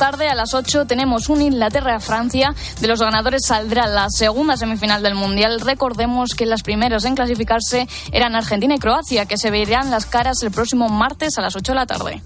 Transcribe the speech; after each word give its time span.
tarde, 0.00 0.28
a 0.28 0.34
las 0.34 0.54
8, 0.54 0.86
tenemos 0.86 1.28
un 1.28 1.42
Inglaterra-Francia. 1.42 2.54
De 2.80 2.88
los 2.88 3.00
ganadores 3.00 3.42
saldrá 3.46 3.86
la 3.86 4.08
segunda 4.08 4.56
semifinal 4.56 5.02
del 5.02 5.14
Mundial. 5.14 5.60
Recordemos 5.60 6.30
que 6.34 6.46
las 6.46 6.62
primeras 6.62 7.04
en 7.04 7.14
clasificarse 7.14 7.86
eran 8.10 8.34
Argentina 8.34 8.74
y 8.74 8.78
Croacia, 8.78 9.26
que 9.26 9.36
se 9.36 9.50
verían 9.50 9.90
las 9.90 10.06
caras 10.06 10.42
el 10.42 10.52
próximo 10.52 10.88
martes 10.88 11.36
a 11.36 11.42
las 11.42 11.54
8 11.54 11.72
de 11.72 11.76
la 11.76 11.84
tarde. 11.84 12.22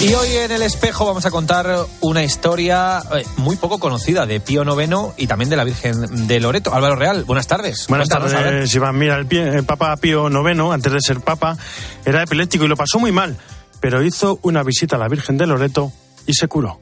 Y 0.00 0.14
hoy 0.14 0.28
en 0.36 0.52
el 0.52 0.62
espejo 0.62 1.06
vamos 1.06 1.26
a 1.26 1.30
contar 1.32 1.66
una 2.00 2.22
historia 2.22 3.02
eh, 3.16 3.24
muy 3.36 3.56
poco 3.56 3.80
conocida 3.80 4.26
de 4.26 4.38
Pío 4.38 4.62
IX 4.62 5.14
y 5.16 5.26
también 5.26 5.50
de 5.50 5.56
la 5.56 5.64
Virgen 5.64 6.28
de 6.28 6.38
Loreto. 6.38 6.72
Álvaro 6.72 6.94
Real, 6.94 7.24
buenas 7.24 7.48
tardes. 7.48 7.86
Buenas 7.88 8.08
tardes, 8.08 8.72
Iván. 8.74 8.96
Mira, 8.96 9.16
el, 9.18 9.64
Papa 9.64 9.96
Pío 9.96 10.28
IX, 10.28 10.60
antes 10.72 10.92
de 10.92 11.00
ser 11.00 11.20
Papa, 11.20 11.56
era 12.04 12.22
epiléptico 12.22 12.64
y 12.64 12.68
lo 12.68 12.76
pasó 12.76 13.00
muy 13.00 13.10
mal, 13.10 13.36
pero 13.80 14.04
hizo 14.04 14.38
una 14.42 14.62
visita 14.62 14.94
a 14.94 14.98
la 15.00 15.08
Virgen 15.08 15.36
de 15.36 15.48
Loreto 15.48 15.92
y 16.26 16.34
se 16.34 16.46
curó. 16.46 16.78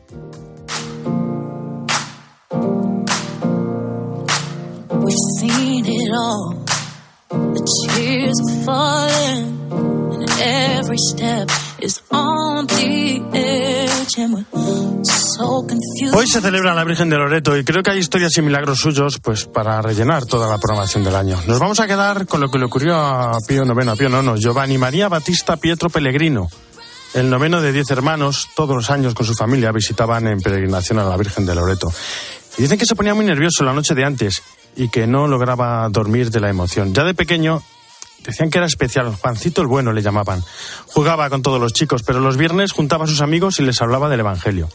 Hoy 16.14 16.26
se 16.26 16.40
celebra 16.40 16.74
la 16.74 16.84
Virgen 16.84 17.10
de 17.10 17.16
Loreto 17.16 17.56
y 17.56 17.64
creo 17.64 17.82
que 17.82 17.90
hay 17.90 17.98
historias 17.98 18.36
y 18.38 18.42
milagros 18.42 18.78
suyos 18.78 19.18
pues 19.22 19.44
para 19.44 19.82
rellenar 19.82 20.24
toda 20.24 20.48
la 20.48 20.58
programación 20.58 21.04
del 21.04 21.14
año. 21.14 21.38
Nos 21.46 21.58
vamos 21.58 21.80
a 21.80 21.86
quedar 21.86 22.26
con 22.26 22.40
lo 22.40 22.48
que 22.48 22.58
le 22.58 22.64
ocurrió 22.64 22.96
a 22.96 23.36
Pío 23.46 23.64
IX, 23.64 23.88
a 23.88 23.96
Pío 23.96 24.08
IX, 24.08 24.40
Giovanni 24.40 24.78
María 24.78 25.08
Battista 25.08 25.56
Pietro 25.56 25.90
Pellegrino. 25.90 26.48
El 27.14 27.30
noveno 27.30 27.60
de 27.60 27.72
diez 27.72 27.90
hermanos, 27.90 28.48
todos 28.56 28.74
los 28.74 28.90
años 28.90 29.14
con 29.14 29.26
su 29.26 29.34
familia, 29.34 29.72
visitaban 29.72 30.26
en 30.26 30.40
peregrinación 30.40 30.98
a 30.98 31.04
la 31.04 31.16
Virgen 31.16 31.46
de 31.46 31.54
Loreto. 31.54 31.92
Y 32.58 32.62
dicen 32.62 32.78
que 32.78 32.86
se 32.86 32.94
ponía 32.94 33.14
muy 33.14 33.24
nervioso 33.24 33.64
la 33.64 33.72
noche 33.72 33.94
de 33.94 34.04
antes 34.04 34.42
y 34.76 34.88
que 34.88 35.06
no 35.06 35.26
lograba 35.26 35.88
dormir 35.90 36.30
de 36.30 36.40
la 36.40 36.48
emoción. 36.48 36.94
Ya 36.94 37.04
de 37.04 37.14
pequeño 37.14 37.62
Decían 38.26 38.50
que 38.50 38.58
era 38.58 38.66
especial, 38.66 39.14
Juancito 39.14 39.62
el 39.62 39.68
Bueno 39.68 39.92
le 39.92 40.02
llamaban. 40.02 40.42
Jugaba 40.86 41.30
con 41.30 41.42
todos 41.42 41.60
los 41.60 41.72
chicos, 41.72 42.02
pero 42.02 42.18
los 42.18 42.36
viernes 42.36 42.72
juntaba 42.72 43.04
a 43.04 43.06
sus 43.06 43.20
amigos 43.20 43.60
y 43.60 43.62
les 43.62 43.80
hablaba 43.80 44.08
del 44.08 44.20
Evangelio. 44.20 44.68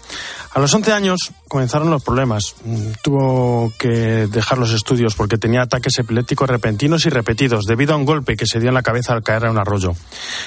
A 0.53 0.59
los 0.59 0.73
11 0.73 0.93
años 0.93 1.31
comenzaron 1.49 1.91
los 1.91 2.01
problemas. 2.01 2.55
Mm, 2.63 2.91
tuvo 3.03 3.73
que 3.77 3.89
dejar 4.27 4.57
los 4.57 4.71
estudios 4.71 5.15
porque 5.15 5.37
tenía 5.37 5.63
ataques 5.63 5.99
epilépticos 5.99 6.49
repentinos 6.49 7.05
y 7.05 7.09
repetidos 7.09 7.65
debido 7.65 7.93
a 7.93 7.97
un 7.97 8.05
golpe 8.05 8.37
que 8.37 8.45
se 8.45 8.59
dio 8.61 8.69
en 8.69 8.75
la 8.75 8.83
cabeza 8.83 9.13
al 9.13 9.21
caer 9.21 9.45
a 9.45 9.51
un 9.51 9.57
arroyo. 9.57 9.93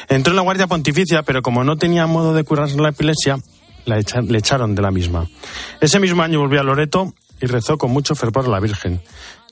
Entró 0.08 0.32
en 0.32 0.36
la 0.36 0.42
Guardia 0.42 0.66
Pontificia, 0.66 1.22
pero 1.22 1.42
como 1.42 1.62
no 1.62 1.77
tenía 1.77 2.06
modo 2.06 2.32
de 2.32 2.44
curarse 2.44 2.77
la 2.77 2.88
epilepsia, 2.88 3.38
le 3.84 4.38
echaron 4.38 4.75
de 4.75 4.80
la 4.82 4.91
misma. 4.91 5.28
Ese 5.80 6.00
mismo 6.00 6.22
año 6.22 6.41
volvió 6.41 6.60
a 6.60 6.64
Loreto 6.64 7.12
y 7.41 7.47
rezó 7.47 7.77
con 7.77 7.91
mucho 7.91 8.14
fervor 8.14 8.47
a 8.47 8.48
la 8.48 8.60
Virgen. 8.60 9.02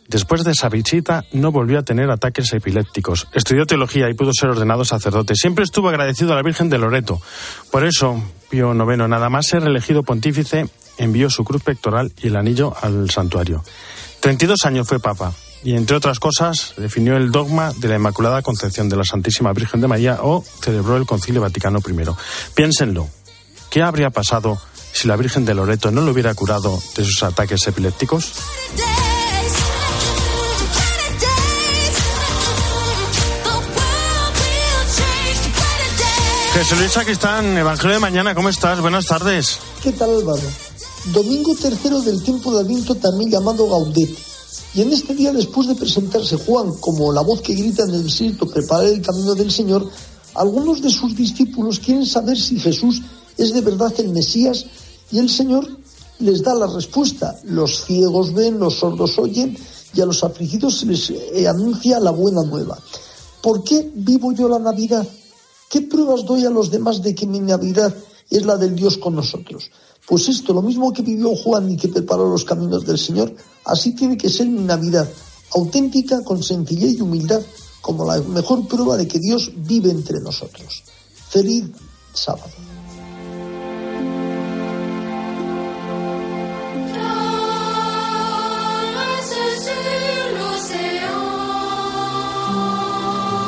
Después 0.09 0.45
de 0.45 0.53
esa 0.53 0.69
visita 0.69 1.25
no 1.33 1.53
volvió 1.53 1.79
a 1.79 1.83
tener 1.83 2.11
ataques 2.11 2.53
epilépticos. 2.53 3.29
Estudió 3.33 3.67
teología 3.67 4.11
y 4.11 4.15
pudo 4.15 4.33
ser 4.33 4.51
ordenado 4.51 4.85
sacerdote. 4.85 5.35
Siempre 5.35 5.65
estuvo 5.65 5.89
agradecido 5.89 6.33
a 6.33 6.37
la 6.37 6.43
Virgen 6.43 6.69
de 6.69 6.79
Loreto. 6.79 7.21
Por 7.71 7.85
eso, 7.85 8.23
Pío 8.51 8.75
IX, 8.75 9.09
nada 9.09 9.31
más 9.31 9.47
ser 9.47 9.63
elegido 9.63 10.03
pontífice, 10.03 10.69
envió 10.99 11.31
su 11.31 11.45
cruz 11.45 11.63
pectoral 11.63 12.13
y 12.23 12.29
el 12.29 12.37
anillo 12.37 12.75
al 12.81 13.11
santuario. 13.11 13.65
32 14.21 14.65
años 14.67 14.87
fue 14.87 15.01
papa 15.01 15.33
y, 15.65 15.75
entre 15.75 15.97
otras 15.97 16.19
cosas, 16.19 16.75
definió 16.77 17.17
el 17.17 17.31
dogma 17.31 17.73
de 17.73 17.89
la 17.89 17.97
Inmaculada 17.97 18.43
Concepción 18.43 18.89
de 18.89 18.97
la 18.97 19.05
Santísima 19.05 19.53
Virgen 19.53 19.81
de 19.81 19.89
María 19.89 20.19
o 20.21 20.45
celebró 20.61 20.97
el 20.97 21.07
Concilio 21.07 21.41
Vaticano 21.41 21.79
I. 21.79 21.93
Piénsenlo. 22.55 23.09
¿Qué 23.71 23.83
habría 23.83 24.11
pasado 24.11 24.61
si 24.93 25.09
la 25.09 25.17
Virgen 25.17 25.45
de 25.45 25.55
Loreto 25.55 25.91
no 25.91 26.03
lo 26.03 26.13
hubiera 26.13 26.35
curado 26.35 26.79
de 26.97 27.05
sus 27.05 27.23
ataques 27.23 27.67
epilépticos? 27.67 28.33
Jesús 36.63 36.79
Luis 36.79 36.93
Sacristán, 36.93 37.59
Evangelio 37.59 37.95
de 37.95 38.01
Mañana, 38.01 38.37
¿cómo 38.37 38.49
estás? 38.49 38.81
Buenas 38.81 39.07
tardes. 39.07 39.59
¿Qué 39.83 39.91
tal 39.91 40.11
Álvaro? 40.11 40.43
Domingo 41.13 41.57
tercero 41.57 42.01
del 42.01 42.23
tiempo 42.23 42.55
de 42.55 42.61
Adviento, 42.61 42.95
también 42.95 43.33
llamado 43.33 43.69
Gaudete. 43.69 44.17
Y 44.73 44.83
en 44.83 44.93
este 44.93 45.13
día, 45.13 45.33
después 45.33 45.67
de 45.67 45.75
presentarse 45.75 46.37
Juan 46.37 46.73
como 46.79 47.13
la 47.13 47.23
voz 47.23 47.41
que 47.41 47.57
grita 47.57 47.83
en 47.83 47.91
el 47.91 48.05
desierto, 48.05 48.47
preparar 48.47 48.87
el 48.87 49.03
camino 49.03 49.35
del 49.35 49.51
Señor, 49.51 49.91
algunos 50.35 50.81
de 50.81 50.91
sus 50.91 51.17
discípulos 51.17 51.81
quieren 51.81 52.07
saber 52.07 52.39
si 52.39 52.61
Jesús 52.61 53.03
es 53.37 53.53
de 53.53 53.61
verdad 53.61 53.93
el 53.99 54.11
Mesías 54.11 54.65
y 55.11 55.19
el 55.19 55.31
Señor 55.31 55.67
les 56.21 56.45
da 56.45 56.55
la 56.55 56.69
respuesta. 56.69 57.41
Los 57.43 57.87
ciegos 57.87 58.33
ven, 58.33 58.61
los 58.61 58.77
sordos 58.77 59.19
oyen 59.19 59.59
y 59.95 60.01
a 60.01 60.07
los 60.07 60.23
afligidos 60.23 60.79
se 60.79 60.87
les 60.87 61.11
eh, 61.11 61.49
anuncia 61.49 61.99
la 61.99 62.13
buena 62.13 62.45
nueva. 62.45 62.79
¿Por 63.41 63.65
qué 63.65 63.91
vivo 63.97 64.31
yo 64.31 64.49
la 64.49 64.61
Navidad? 64.61 65.05
¿Qué 65.73 65.81
pruebas 65.81 66.27
doy 66.27 66.45
a 66.45 66.51
los 66.51 66.71
demás 66.71 67.01
de 67.01 67.15
que 67.15 67.27
mi 67.27 67.41
Navidad 67.41 67.97
es 68.29 68.45
la 68.45 68.59
del 68.59 68.77
Dios 68.77 68.99
con 68.99 69.15
nosotros? 69.15 69.71
Pues 70.07 70.29
esto, 70.29 70.53
lo 70.53 70.61
mismo 70.61 70.93
que 70.93 71.01
vivió 71.01 71.35
Juan 71.35 71.71
y 71.71 71.79
que 71.79 71.89
preparó 71.89 72.29
los 72.29 72.45
caminos 72.45 72.85
del 72.85 72.99
Señor, 72.99 73.35
así 73.65 73.95
tiene 73.95 74.19
que 74.19 74.29
ser 74.29 74.49
mi 74.49 74.61
Navidad, 74.61 75.09
auténtica, 75.55 76.23
con 76.25 76.43
sencillez 76.43 76.99
y 76.99 77.01
humildad, 77.01 77.41
como 77.81 78.05
la 78.05 78.21
mejor 78.21 78.69
prueba 78.69 78.99
de 78.99 79.09
que 79.09 79.19
Dios 79.19 79.51
vive 79.57 79.91
entre 79.91 80.21
nosotros. 80.21 80.83
Feliz 81.31 81.65
sábado. 82.13 82.53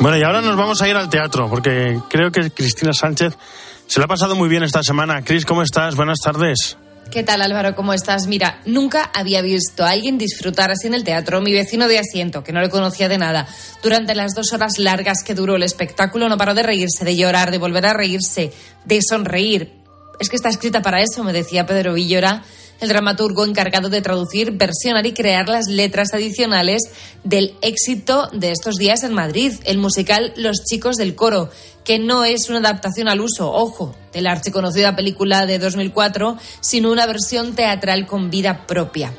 Bueno, 0.05 0.19
y 0.19 0.23
ahora 0.23 0.43
nos 0.43 0.55
vamos 0.55 0.83
a 0.83 0.87
ir 0.87 0.97
al 0.97 1.09
teatro, 1.09 1.49
porque 1.49 1.99
creo 2.11 2.31
que 2.31 2.51
Cristina 2.51 2.93
Sánchez 2.93 3.39
se 3.87 4.01
lo 4.01 4.05
ha 4.05 4.07
pasado 4.07 4.37
muy 4.37 4.51
bien 4.51 4.63
esta 4.63 4.83
semana. 4.83 5.23
Cris, 5.25 5.47
¿cómo 5.47 5.63
estás? 5.63 5.97
Buenas 5.97 6.19
tardes. 6.23 6.77
¿Qué 7.11 7.23
tal 7.23 7.41
Álvaro? 7.41 7.75
¿Cómo 7.75 7.95
estás? 7.95 8.27
Mira, 8.27 8.61
nunca 8.67 9.11
había 9.15 9.41
visto 9.41 9.83
a 9.83 9.89
alguien 9.89 10.19
disfrutar 10.19 10.71
así 10.71 10.89
en 10.89 10.93
el 10.93 11.05
teatro. 11.05 11.41
Mi 11.41 11.55
vecino 11.55 11.89
de 11.89 12.01
asiento, 12.01 12.45
que 12.45 12.53
no 12.53 12.61
le 12.61 12.69
conocía 12.69 13.09
de 13.09 13.17
nada. 13.17 13.49
Durante 13.83 14.15
las 14.15 14.35
dos 14.35 14.53
horas 14.53 14.77
largas 14.77 15.25
que 15.25 15.35
duró 15.35 15.57
el 15.57 15.63
espectáculo, 15.63 16.29
no 16.29 16.37
paró 16.37 16.53
de 16.53 16.65
reírse, 16.65 17.07
de 17.07 17.17
llorar, 17.17 17.51
de 17.51 17.57
volver 17.57 17.87
a 17.87 17.95
reírse, 17.95 18.53
de 18.85 19.01
sonreír. 19.01 19.73
Es 20.21 20.29
que 20.29 20.37
está 20.37 20.51
escrita 20.51 20.83
para 20.83 21.01
eso, 21.01 21.25
me 21.25 21.33
decía 21.33 21.65
Pedro 21.65 21.95
Villora 21.95 22.43
el 22.81 22.89
dramaturgo 22.89 23.45
encargado 23.45 23.89
de 23.89 24.03
traducir, 24.03 24.53
versionar 24.53 25.07
y 25.07 25.13
crear 25.13 25.49
las 25.49 25.69
letras 25.69 26.13
adicionales 26.13 26.83
del 27.23 27.55
éxito 27.63 28.29
de 28.33 28.51
estos 28.51 28.77
días 28.77 29.03
en 29.03 29.15
Madrid, 29.15 29.53
el 29.65 29.79
musical 29.79 30.33
Los 30.37 30.65
chicos 30.65 30.97
del 30.97 31.15
coro, 31.15 31.51
que 31.85 31.99
no 31.99 32.25
es 32.25 32.49
una 32.49 32.59
adaptación 32.59 33.09
al 33.09 33.21
uso, 33.21 33.53
ojo, 33.53 33.95
de 34.13 34.23
la 34.23 34.33
archiconocida 34.33 34.97
película 34.97 35.47
de 35.47 35.59
2004, 35.59 36.39
sino 36.61 36.91
una 36.91 37.07
versión 37.07 37.55
teatral 37.55 38.07
con 38.07 38.31
vida 38.31 38.67
propia. 38.67 39.13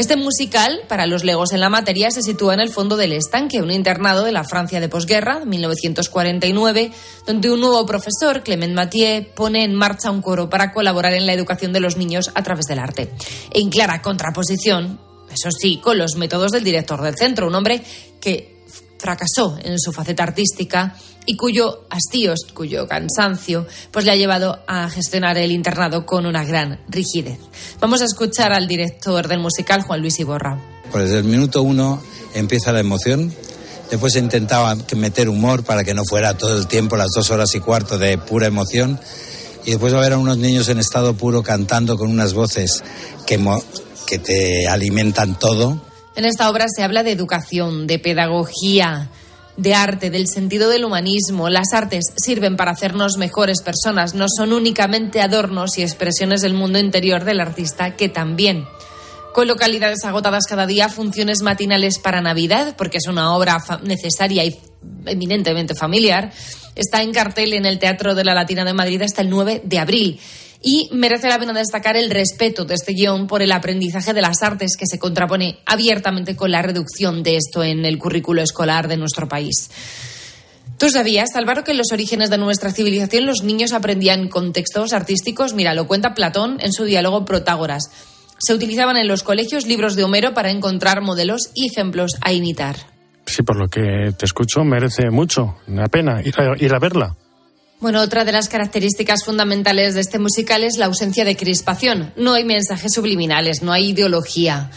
Este 0.00 0.16
musical, 0.16 0.80
para 0.88 1.04
los 1.04 1.24
legos 1.24 1.52
en 1.52 1.60
la 1.60 1.68
materia, 1.68 2.10
se 2.10 2.22
sitúa 2.22 2.54
en 2.54 2.60
el 2.60 2.70
fondo 2.70 2.96
del 2.96 3.12
estanque, 3.12 3.60
un 3.60 3.70
internado 3.70 4.24
de 4.24 4.32
la 4.32 4.44
Francia 4.44 4.80
de 4.80 4.88
posguerra, 4.88 5.44
1949, 5.44 6.90
donde 7.26 7.50
un 7.50 7.60
nuevo 7.60 7.84
profesor, 7.84 8.42
Clement 8.42 8.72
Mathieu, 8.72 9.26
pone 9.34 9.62
en 9.62 9.74
marcha 9.74 10.10
un 10.10 10.22
coro 10.22 10.48
para 10.48 10.72
colaborar 10.72 11.12
en 11.12 11.26
la 11.26 11.34
educación 11.34 11.74
de 11.74 11.80
los 11.80 11.98
niños 11.98 12.30
a 12.34 12.42
través 12.42 12.64
del 12.64 12.78
arte. 12.78 13.12
En 13.50 13.68
clara 13.68 14.00
contraposición, 14.00 14.98
eso 15.30 15.50
sí, 15.50 15.80
con 15.82 15.98
los 15.98 16.16
métodos 16.16 16.52
del 16.52 16.64
director 16.64 17.02
del 17.02 17.18
centro, 17.18 17.46
un 17.46 17.56
hombre 17.56 17.82
que 18.22 18.64
fracasó 18.98 19.58
en 19.62 19.78
su 19.78 19.92
faceta 19.92 20.22
artística 20.22 20.96
y 21.26 21.36
cuyo 21.36 21.84
hastío, 21.90 22.34
cuyo 22.54 22.86
cansancio, 22.88 23.66
pues 23.90 24.04
le 24.04 24.12
ha 24.12 24.16
llevado 24.16 24.60
a 24.66 24.88
gestionar 24.88 25.38
el 25.38 25.52
internado 25.52 26.06
con 26.06 26.26
una 26.26 26.44
gran 26.44 26.80
rigidez. 26.88 27.38
Vamos 27.80 28.02
a 28.02 28.04
escuchar 28.04 28.52
al 28.52 28.66
director 28.66 29.28
del 29.28 29.40
musical, 29.40 29.82
Juan 29.82 30.00
Luis 30.00 30.18
Iborra. 30.20 30.58
Pues 30.90 31.04
desde 31.04 31.18
el 31.18 31.24
minuto 31.24 31.62
uno 31.62 32.02
empieza 32.34 32.72
la 32.72 32.80
emoción. 32.80 33.32
Después 33.90 34.16
intentaba 34.16 34.76
meter 34.96 35.28
humor 35.28 35.64
para 35.64 35.84
que 35.84 35.94
no 35.94 36.04
fuera 36.04 36.36
todo 36.36 36.56
el 36.56 36.66
tiempo 36.66 36.96
las 36.96 37.10
dos 37.14 37.30
horas 37.30 37.54
y 37.54 37.60
cuarto 37.60 37.98
de 37.98 38.18
pura 38.18 38.46
emoción. 38.46 39.00
Y 39.64 39.70
después 39.70 39.92
va 39.92 39.98
a 39.98 40.02
ver 40.02 40.14
a 40.14 40.18
unos 40.18 40.38
niños 40.38 40.68
en 40.68 40.78
estado 40.78 41.14
puro 41.14 41.42
cantando 41.42 41.96
con 41.96 42.10
unas 42.10 42.32
voces 42.32 42.82
que, 43.26 43.38
que 44.06 44.18
te 44.18 44.68
alimentan 44.68 45.38
todo 45.38 45.80
en 46.16 46.24
esta 46.24 46.50
obra 46.50 46.66
se 46.68 46.82
habla 46.82 47.02
de 47.02 47.12
educación, 47.12 47.86
de 47.86 47.98
pedagogía, 47.98 49.08
de 49.60 49.74
arte, 49.74 50.10
del 50.10 50.26
sentido 50.26 50.70
del 50.70 50.84
humanismo. 50.84 51.48
Las 51.48 51.72
artes 51.74 52.06
sirven 52.16 52.56
para 52.56 52.70
hacernos 52.70 53.18
mejores 53.18 53.60
personas, 53.62 54.14
no 54.14 54.26
son 54.28 54.52
únicamente 54.52 55.20
adornos 55.20 55.76
y 55.76 55.82
expresiones 55.82 56.40
del 56.40 56.54
mundo 56.54 56.78
interior 56.78 57.24
del 57.24 57.40
artista, 57.40 57.96
que 57.96 58.08
también. 58.08 58.66
con 59.32 59.46
localidades 59.46 60.04
agotadas 60.04 60.46
cada 60.48 60.66
día, 60.66 60.88
funciones 60.88 61.42
matinales 61.42 62.00
para 62.00 62.20
Navidad, 62.20 62.74
porque 62.76 62.98
es 62.98 63.06
una 63.06 63.36
obra 63.36 63.58
necesaria 63.84 64.44
y 64.44 64.58
eminentemente 65.06 65.76
familiar, 65.76 66.32
está 66.74 67.02
en 67.02 67.12
cartel 67.12 67.52
en 67.52 67.64
el 67.64 67.78
Teatro 67.78 68.16
de 68.16 68.24
la 68.24 68.34
Latina 68.34 68.64
de 68.64 68.72
Madrid 68.72 69.02
hasta 69.02 69.22
el 69.22 69.30
9 69.30 69.62
de 69.64 69.78
abril. 69.78 70.20
Y 70.62 70.90
merece 70.92 71.28
la 71.28 71.38
pena 71.38 71.54
destacar 71.54 71.96
el 71.96 72.10
respeto 72.10 72.64
de 72.66 72.74
este 72.74 72.92
guion 72.92 73.26
por 73.26 73.40
el 73.40 73.52
aprendizaje 73.52 74.12
de 74.12 74.20
las 74.20 74.42
artes 74.42 74.76
que 74.76 74.86
se 74.86 74.98
contrapone 74.98 75.58
abiertamente 75.64 76.36
con 76.36 76.50
la 76.50 76.60
reducción 76.60 77.22
de 77.22 77.36
esto 77.36 77.64
en 77.64 77.86
el 77.86 77.98
currículo 77.98 78.42
escolar 78.42 78.86
de 78.86 78.98
nuestro 78.98 79.26
país. 79.26 79.70
¿Tú 80.76 80.90
sabías, 80.90 81.34
Álvaro, 81.34 81.64
que 81.64 81.72
en 81.72 81.78
los 81.78 81.92
orígenes 81.92 82.30
de 82.30 82.38
nuestra 82.38 82.72
civilización 82.72 83.26
los 83.26 83.42
niños 83.42 83.72
aprendían 83.72 84.28
contextos 84.28 84.92
artísticos? 84.92 85.52
Mira, 85.54 85.74
lo 85.74 85.86
cuenta 85.86 86.14
Platón 86.14 86.58
en 86.60 86.72
su 86.72 86.84
diálogo 86.84 87.24
Protágoras. 87.24 87.90
Se 88.38 88.54
utilizaban 88.54 88.96
en 88.96 89.06
los 89.06 89.22
colegios 89.22 89.66
libros 89.66 89.94
de 89.94 90.04
Homero 90.04 90.32
para 90.32 90.50
encontrar 90.50 91.02
modelos 91.02 91.50
y 91.54 91.66
ejemplos 91.66 92.12
a 92.22 92.32
imitar. 92.32 92.76
Sí, 93.26 93.42
por 93.42 93.56
lo 93.56 93.68
que 93.68 94.12
te 94.18 94.24
escucho, 94.24 94.64
merece 94.64 95.10
mucho 95.10 95.56
la 95.66 95.88
pena 95.88 96.22
ir 96.22 96.74
a 96.74 96.78
verla. 96.78 97.16
Bueno, 97.80 98.02
otra 98.02 98.26
de 98.26 98.32
las 98.32 98.50
características 98.50 99.24
fundamentales 99.24 99.94
de 99.94 100.02
este 100.02 100.18
musical 100.18 100.64
es 100.64 100.76
la 100.76 100.84
ausencia 100.84 101.24
de 101.24 101.34
crispación. 101.34 102.12
No 102.14 102.34
hay 102.34 102.44
mensajes 102.44 102.92
subliminales, 102.92 103.62
no 103.62 103.72
hay 103.72 103.88
ideología 103.88 104.70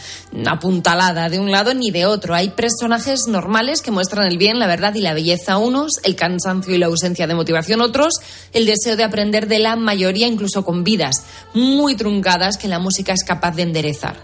apuntalada 0.45 1.27
de 1.27 1.37
un 1.37 1.51
lado 1.51 1.73
ni 1.73 1.91
de 1.91 2.05
otro. 2.05 2.33
Hay 2.33 2.51
personajes 2.51 3.27
normales 3.27 3.81
que 3.81 3.91
muestran 3.91 4.27
el 4.27 4.37
bien, 4.37 4.57
la 4.57 4.67
verdad 4.67 4.95
y 4.95 5.01
la 5.01 5.13
belleza 5.13 5.57
unos, 5.57 5.99
el 6.03 6.15
cansancio 6.15 6.73
y 6.73 6.77
la 6.77 6.85
ausencia 6.85 7.27
de 7.27 7.35
motivación 7.35 7.81
otros, 7.81 8.13
el 8.53 8.65
deseo 8.65 8.95
de 8.95 9.03
aprender 9.03 9.49
de 9.49 9.59
la 9.59 9.75
mayoría, 9.75 10.27
incluso 10.27 10.63
con 10.63 10.85
vidas 10.85 11.25
muy 11.53 11.97
truncadas 11.97 12.55
que 12.55 12.69
la 12.69 12.79
música 12.79 13.11
es 13.11 13.25
capaz 13.25 13.51
de 13.51 13.63
enderezar. 13.63 14.15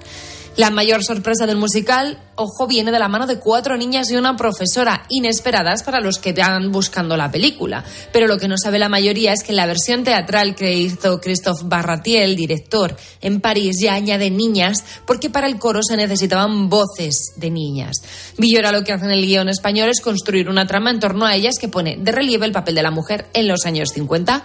La 0.60 0.72
mayor 0.72 1.06
sorpresa 1.06 1.48
del 1.48 1.56
musical, 1.56 2.20
ojo, 2.36 2.68
viene 2.68 2.92
de 2.92 3.00
la 3.00 3.08
mano 3.08 3.26
de 3.26 3.40
cuatro 3.40 3.78
niñas 3.78 4.12
y 4.12 4.18
una 4.18 4.36
profesora, 4.36 5.06
inesperadas 5.08 5.84
para 5.84 6.02
los 6.02 6.20
que 6.20 6.34
van 6.34 6.74
buscando 6.74 7.16
la 7.16 7.32
película. 7.32 7.86
Pero 8.12 8.28
lo 8.28 8.38
que 8.38 8.50
no 8.50 8.58
sabe 8.58 8.78
la 8.78 8.90
mayoría 8.90 9.32
es 9.32 9.42
que 9.42 9.54
la 9.54 9.66
versión 9.66 10.04
teatral 10.04 10.56
que 10.56 10.76
hizo 10.76 11.22
Christophe 11.22 11.64
Barratiel, 11.64 12.36
director, 12.36 12.98
en 13.22 13.40
París, 13.40 13.78
ya 13.80 13.94
añade 13.94 14.32
niñas, 14.32 14.84
porque 15.08 15.30
para 15.30 15.48
el 15.48 15.60
coro 15.60 15.82
se 15.82 15.96
necesitaban 15.96 16.68
voces 16.68 17.36
de 17.38 17.52
niñas. 17.52 17.96
Villora 18.38 18.74
lo 18.74 18.84
que 18.84 18.92
hace 18.92 19.06
en 19.06 19.12
el 19.12 19.26
guion 19.26 19.48
español 19.48 19.88
es 19.88 20.02
construir 20.02 20.50
una 20.50 20.68
trama 20.68 20.92
en 20.92 21.00
torno 21.00 21.26
a 21.26 21.36
ellas 21.38 21.56
que 21.58 21.70
pone 21.70 21.96
de 21.96 22.12
relieve 22.12 22.46
el 22.46 22.52
papel 22.52 22.76
de 22.76 22.84
la 22.84 22.92
mujer 22.92 23.28
en 23.32 23.48
los 23.48 23.66
años 23.66 23.92
50. 23.94 24.44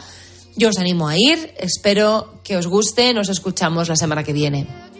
Yo 0.54 0.68
os 0.68 0.78
animo 0.78 1.08
a 1.08 1.18
ir, 1.18 1.54
espero 1.58 2.34
que 2.44 2.56
os 2.56 2.68
guste, 2.68 3.12
nos 3.14 3.28
escuchamos 3.28 3.88
la 3.88 3.96
semana 3.96 4.22
que 4.22 4.32
viene. 4.32 4.93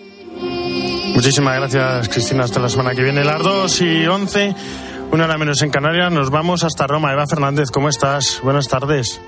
Muchísimas 1.24 1.56
gracias, 1.56 2.10
Cristina. 2.10 2.44
Hasta 2.44 2.60
la 2.60 2.68
semana 2.68 2.94
que 2.94 3.02
viene, 3.02 3.24
las 3.24 3.42
2 3.42 3.80
y 3.80 4.06
11, 4.06 4.54
una 5.10 5.24
hora 5.24 5.38
menos 5.38 5.62
en 5.62 5.70
Canarias. 5.70 6.12
Nos 6.12 6.28
vamos 6.28 6.64
hasta 6.64 6.86
Roma. 6.86 7.12
Eva 7.12 7.26
Fernández, 7.26 7.70
¿cómo 7.70 7.88
estás? 7.88 8.40
Buenas 8.42 8.68
tardes. 8.68 9.22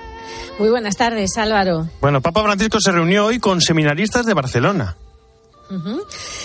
Muy 0.59 0.69
buenas 0.69 0.99
tardes, 0.99 1.39
Álvaro. 1.39 1.89
Bueno, 2.03 2.21
Papa 2.21 2.43
Francisco 2.43 2.83
se 2.83 2.93
reunió 2.93 3.25
hoy 3.25 3.39
con 3.39 3.63
seminaristas 3.63 4.27
de 4.27 4.35
Barcelona. 4.35 4.95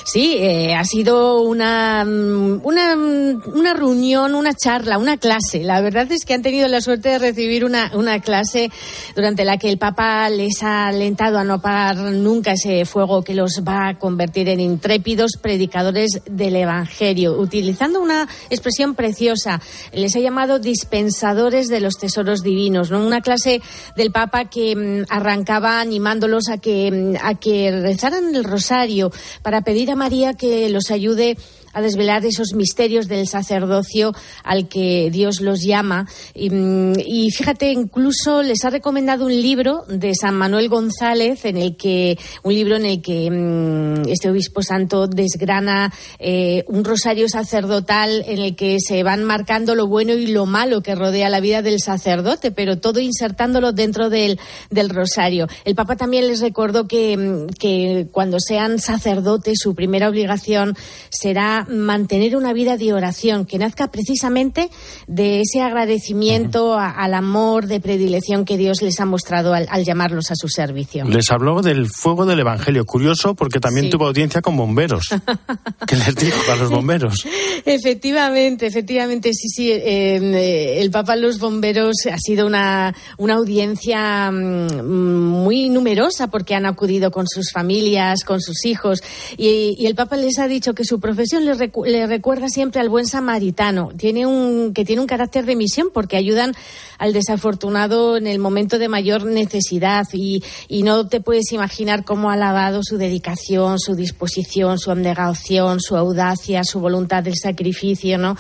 Sí, 0.04 0.38
eh, 0.40 0.74
ha 0.74 0.84
sido 0.84 1.42
una, 1.42 2.04
mm, 2.04 2.62
una, 2.64 2.96
mm, 2.96 3.42
una, 3.54 3.74
reunión, 3.74 4.34
una 4.34 4.54
charla, 4.54 4.98
una 4.98 5.18
clase. 5.18 5.64
La 5.64 5.80
verdad 5.82 6.12
es 6.12 6.26
que 6.26 6.34
han 6.34 6.42
tenido 6.42 6.68
la 6.68 6.82
suerte 6.82 7.10
de 7.10 7.20
recibir 7.20 7.64
una, 7.64 7.92
una 7.94 8.20
clase 8.20 8.72
durante 9.16 9.46
la 9.46 9.58
que 9.58 9.70
el 9.70 9.78
Papa 9.78 10.28
les 10.30 10.64
ha 10.64 10.88
alentado 10.88 11.38
a 11.38 11.44
no 11.44 11.56
apagar 11.56 11.98
nunca 11.98 12.54
ese 12.54 12.86
fuego 12.86 13.24
que 13.24 13.36
los 13.36 13.62
va 13.68 13.90
a 13.90 14.00
convertir 14.00 14.50
en 14.50 14.60
intrépidos 14.60 15.34
predicadores 15.40 16.22
del 16.26 16.56
Evangelio, 16.56 17.40
utilizando 17.40 18.02
una 18.02 18.28
expresión 18.50 18.96
preciosa. 18.96 19.62
Les 19.94 20.16
ha 20.16 20.20
llamado 20.20 20.58
dispensadores 20.58 21.68
de 21.68 21.80
los 21.80 22.00
tesoros 22.00 22.42
divinos, 22.42 22.90
¿no? 22.90 23.06
Una 23.06 23.22
clase 23.22 23.62
del 23.96 24.12
Papa 24.12 24.46
que 24.46 24.76
mm, 24.76 25.06
arrancaba 25.10 25.80
animándolos 25.80 26.50
a 26.50 26.58
que, 26.58 27.18
a 27.22 27.36
que 27.36 27.72
rezaran 27.72 28.34
el 28.34 28.44
rosario 28.44 29.11
para 29.42 29.62
pedir 29.62 29.92
a 29.92 29.96
María 29.96 30.34
que 30.34 30.70
los 30.70 30.92
ayude 30.92 31.38
a 31.74 31.82
desvelar 31.82 32.26
esos 32.26 32.54
misterios 32.54 33.08
del 33.08 33.28
sacerdocio 33.28 34.14
al 34.44 34.68
que 34.68 35.10
Dios 35.12 35.42
los 35.42 35.62
llama. 35.62 36.08
Y, 36.34 37.30
fíjate, 37.32 37.72
incluso 37.72 38.42
les 38.42 38.64
ha 38.66 38.70
recomendado 38.70 39.26
un 39.26 39.42
libro 39.42 39.84
de 39.88 40.14
San 40.16 40.36
Manuel 40.36 40.70
González, 40.70 41.46
en 41.46 41.58
el 41.58 41.76
que, 41.76 42.18
un 42.44 42.54
libro 42.54 42.76
en 42.76 42.86
el 42.86 43.02
que 43.02 43.30
mm, 43.30 44.10
este 44.10 44.30
obispo 44.30 44.62
santo 44.62 45.08
desgrana 45.08 45.94
eh, 46.20 46.64
un 46.68 46.84
rosario 46.84 47.28
sacerdotal 47.30 48.24
en 48.28 48.40
el 48.40 48.56
que 48.56 48.78
se 48.80 49.04
van 49.04 49.24
marcando 49.24 49.76
lo 49.76 49.88
bueno 49.88 50.14
y 50.14 50.28
lo 50.28 50.46
malo 50.46 50.82
que 50.82 50.96
rodea 50.96 51.30
la 51.30 51.40
vida 51.40 51.62
del 51.62 51.80
sacerdote, 51.80 52.52
pero 52.52 52.80
todo 52.80 53.00
insertándolo 53.00 53.72
dentro 53.72 54.10
del, 54.10 54.40
del 54.70 54.90
rosario. 54.90 55.48
El 55.66 55.76
Papa 55.76 55.96
también 55.96 56.28
les 56.28 56.42
recordó 56.42 56.88
que, 56.88 57.18
mm, 57.18 57.48
que 57.60 58.08
cuando 58.12 58.40
sean 58.40 58.80
sacerdotes, 58.80 59.60
su 59.62 59.76
primera 59.76 60.10
obligación 60.10 60.76
será 61.10 61.61
mantener 61.70 62.36
una 62.36 62.54
vida 62.54 62.78
de 62.78 62.94
oración 62.94 63.46
que 63.46 63.58
nazca 63.58 63.92
precisamente 63.92 64.70
de 65.08 65.42
ese 65.42 65.62
agradecimiento 65.62 66.78
al 66.78 67.14
amor 67.14 67.68
de 67.68 67.80
predilección 67.80 68.46
que 68.46 68.58
Dios 68.58 68.82
les 68.82 69.00
ha 69.00 69.06
mostrado 69.06 69.54
al, 69.54 69.68
llamarlos 69.84 70.32
a 70.32 70.36
su 70.36 70.48
servicio. 70.48 71.06
Les 71.06 71.32
habló 71.32 71.62
del 71.62 71.88
fuego 71.90 72.26
del 72.26 72.40
Evangelio. 72.40 72.86
Curioso 72.86 73.36
porque 73.36 73.60
también 73.60 73.90
tuvo 73.90 74.08
audiencia 74.08 74.42
con 74.42 74.58
bomberos. 74.58 75.10
¿Qué 75.88 75.96
les 75.96 76.16
dijo 76.16 76.52
a 76.52 76.56
los 76.56 76.70
bomberos? 76.70 77.26
efectivamente, 77.66 78.66
efectivamente, 78.66 79.34
sí, 79.34 79.48
sí. 79.50 79.72
Em, 79.72 80.34
eh, 80.34 80.82
el 80.82 80.92
Papa 80.92 81.16
los 81.16 81.40
bomberos 81.40 81.96
ha 82.12 82.18
sido 82.18 82.46
una, 82.48 82.96
una 83.18 83.36
audiencia 83.36 84.32
mm, 84.32 85.24
muy 85.24 85.70
numerosa 85.70 86.28
porque 86.28 86.56
han 86.56 86.66
acudido 86.66 87.12
con 87.12 87.28
sus 87.28 87.52
familias, 87.52 88.24
con 88.24 88.42
sus 88.42 88.66
hijos 88.66 89.02
y, 89.38 89.76
y 89.78 89.86
el 89.86 89.96
Papa 89.96 90.18
les 90.18 90.40
ha 90.40 90.48
dicho 90.48 90.74
que 90.74 90.84
su 90.84 91.00
profesión 91.00 91.46
le, 91.56 92.08
recuerda 92.08 92.48
siempre 92.50 92.82
al 92.82 92.90
buen 92.90 93.06
samaritano, 93.06 93.92
tiene 93.98 94.26
un, 94.26 94.74
que 94.74 94.86
tiene 94.86 95.02
un 95.02 95.08
carácter 95.08 95.46
de 95.46 95.56
misión 95.56 95.90
porque 95.94 96.18
ayudan 96.18 96.54
al 96.98 97.14
desafortunado 97.14 98.18
en 98.18 98.28
el 98.28 98.40
momento 98.40 98.78
de 98.80 98.88
mayor 98.88 99.26
necesidad 99.26 100.06
y, 100.14 100.44
y 100.68 100.84
no 100.84 101.08
te 101.08 101.22
puedes 101.22 101.52
imaginar 101.52 102.06
cómo 102.06 102.30
ha 102.30 102.34
alabado 102.34 102.82
su 102.84 102.98
dedicación, 102.98 103.80
su 103.80 103.96
disposición, 103.96 104.78
su 104.78 104.92
abnegación, 104.92 105.80
su 105.80 105.96
audacia, 105.98 106.64
su 106.64 106.80
voluntad 106.80 107.24
del 107.24 107.36
sacrificio, 107.36 108.18
¿no? 108.18 108.36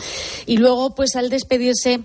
Y 0.46 0.58
luego, 0.58 0.96
pues 0.96 1.16
al 1.16 1.30
despedirse 1.30 2.02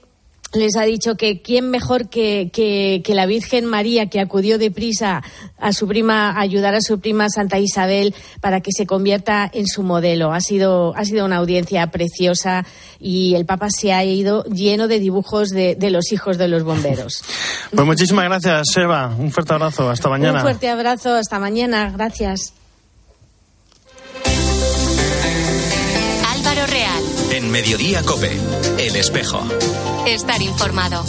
les 0.52 0.76
ha 0.76 0.82
dicho 0.82 1.16
que 1.16 1.42
quién 1.42 1.70
mejor 1.70 2.08
que, 2.08 2.50
que, 2.52 3.14
la 3.14 3.26
Virgen 3.26 3.66
María, 3.66 4.08
que 4.08 4.20
acudió 4.20 4.58
deprisa 4.58 5.22
a 5.58 5.72
su 5.72 5.86
prima, 5.86 6.30
a 6.30 6.40
ayudar 6.40 6.74
a 6.74 6.80
su 6.80 7.00
prima 7.00 7.28
Santa 7.28 7.58
Isabel 7.58 8.14
para 8.40 8.60
que 8.60 8.72
se 8.72 8.86
convierta 8.86 9.50
en 9.52 9.66
su 9.66 9.82
modelo. 9.82 10.32
Ha 10.32 10.40
sido, 10.40 10.94
ha 10.96 11.04
sido 11.04 11.24
una 11.24 11.36
audiencia 11.36 11.86
preciosa 11.88 12.64
y 12.98 13.34
el 13.34 13.46
Papa 13.46 13.68
se 13.70 13.92
ha 13.92 14.04
ido 14.04 14.44
lleno 14.44 14.88
de 14.88 15.00
dibujos 15.00 15.50
de, 15.50 15.74
de 15.74 15.90
los 15.90 16.12
hijos 16.12 16.38
de 16.38 16.48
los 16.48 16.62
bomberos. 16.62 17.22
Pues 17.74 17.84
muchísimas 17.84 18.24
gracias, 18.26 18.76
Eva. 18.76 19.14
Un 19.18 19.32
fuerte 19.32 19.52
abrazo. 19.52 19.90
Hasta 19.90 20.08
mañana. 20.08 20.38
Un 20.38 20.42
fuerte 20.42 20.68
abrazo. 20.68 21.14
Hasta 21.14 21.38
mañana. 21.38 21.90
Gracias. 21.90 22.52
Álvaro 26.32 26.66
Real. 26.66 27.02
En 27.32 27.50
Mediodía 27.50 28.02
Cope. 28.02 28.30
El 28.78 28.96
espejo. 28.96 29.42
Estar 30.06 30.40
informado. 30.40 31.04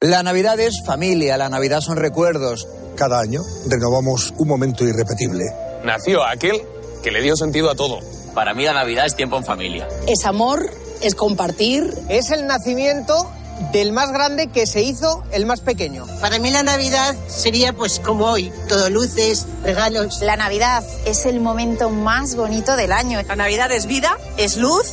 La 0.00 0.24
Navidad 0.24 0.58
es 0.58 0.82
familia, 0.84 1.36
la 1.36 1.48
Navidad 1.48 1.80
son 1.80 1.96
recuerdos. 1.96 2.66
Cada 2.96 3.20
año 3.20 3.40
renovamos 3.68 4.34
un 4.38 4.48
momento 4.48 4.84
irrepetible. 4.84 5.44
Nació 5.84 6.24
aquel 6.26 6.60
que 7.04 7.12
le 7.12 7.22
dio 7.22 7.36
sentido 7.36 7.70
a 7.70 7.76
todo. 7.76 8.00
Para 8.34 8.52
mí 8.52 8.64
la 8.64 8.72
Navidad 8.72 9.06
es 9.06 9.14
tiempo 9.14 9.36
en 9.36 9.44
familia. 9.44 9.86
Es 10.08 10.24
amor, 10.24 10.68
es 11.02 11.14
compartir. 11.14 11.94
Es 12.08 12.32
el 12.32 12.48
nacimiento 12.48 13.30
del 13.72 13.92
más 13.92 14.12
grande 14.12 14.48
que 14.48 14.66
se 14.66 14.82
hizo 14.82 15.24
el 15.32 15.46
más 15.46 15.60
pequeño. 15.60 16.06
Para 16.20 16.38
mí 16.38 16.50
la 16.50 16.62
Navidad 16.62 17.14
sería 17.28 17.72
pues 17.72 18.00
como 18.00 18.26
hoy, 18.26 18.52
todo 18.68 18.90
luces, 18.90 19.46
regalos. 19.62 20.20
La 20.20 20.36
Navidad 20.36 20.84
es 21.06 21.26
el 21.26 21.40
momento 21.40 21.90
más 21.90 22.34
bonito 22.36 22.76
del 22.76 22.92
año. 22.92 23.20
La 23.22 23.36
Navidad 23.36 23.70
es 23.72 23.86
vida, 23.86 24.18
es 24.36 24.56
luz. 24.56 24.86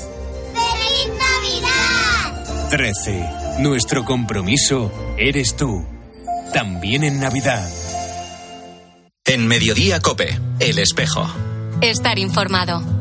¡Feliz 0.54 1.14
Navidad! 1.18 2.70
13. 2.70 3.30
Nuestro 3.60 4.06
compromiso 4.06 4.92
eres 5.18 5.56
tú. 5.56 5.86
También 6.54 7.04
en 7.04 7.20
Navidad. 7.20 7.68
En 9.26 9.48
Mediodía 9.48 10.00
Cope, 10.00 10.40
El 10.60 10.80
Espejo. 10.80 11.28
Estar 11.82 12.18
informado. 12.18 12.99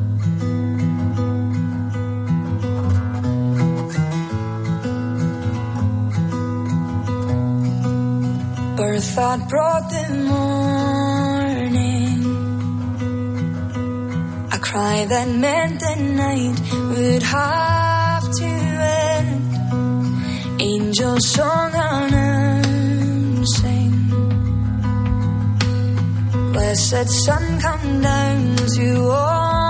birth 8.79 9.17
that 9.17 9.49
brought 9.49 9.91
the 9.91 10.07
morning. 10.31 11.79
A 14.53 14.59
cry 14.61 15.05
that 15.05 15.29
meant 15.29 15.81
the 15.81 15.97
night 16.23 16.61
would 16.91 17.25
have 17.25 18.23
to 18.41 18.45
end. 18.45 19.53
Angel 20.61 21.19
song 21.19 21.73
unseen. 22.55 23.93
Blessed 26.53 27.09
sun 27.25 27.61
come 27.61 28.01
down 28.01 28.57
to 28.77 28.87
all. 29.11 29.68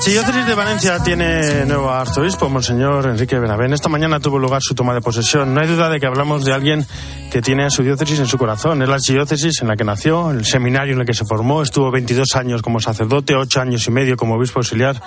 Archidiócesis 0.00 0.46
de 0.46 0.54
Valencia 0.54 0.98
tiene 1.02 1.66
nuevo 1.66 1.90
arzobispo, 1.90 2.48
Monseñor 2.48 3.04
Enrique 3.04 3.38
Benavén. 3.38 3.74
Esta 3.74 3.90
mañana 3.90 4.18
tuvo 4.18 4.38
lugar 4.38 4.62
su 4.62 4.74
toma 4.74 4.94
de 4.94 5.02
posesión. 5.02 5.52
No 5.52 5.60
hay 5.60 5.68
duda 5.68 5.90
de 5.90 6.00
que 6.00 6.06
hablamos 6.06 6.42
de 6.42 6.54
alguien 6.54 6.86
que 7.30 7.42
tiene 7.42 7.66
a 7.66 7.70
su 7.70 7.82
diócesis 7.82 8.18
en 8.18 8.26
su 8.26 8.38
corazón. 8.38 8.80
Es 8.80 8.88
la 8.88 8.94
archidiócesis 8.94 9.60
en 9.60 9.68
la 9.68 9.76
que 9.76 9.84
nació, 9.84 10.30
el 10.30 10.46
seminario 10.46 10.94
en 10.94 11.00
el 11.00 11.06
que 11.06 11.12
se 11.12 11.26
formó. 11.26 11.60
Estuvo 11.60 11.90
22 11.90 12.34
años 12.34 12.62
como 12.62 12.80
sacerdote, 12.80 13.34
8 13.34 13.60
años 13.60 13.86
y 13.86 13.90
medio 13.90 14.16
como 14.16 14.36
obispo 14.36 14.60
auxiliar. 14.60 15.02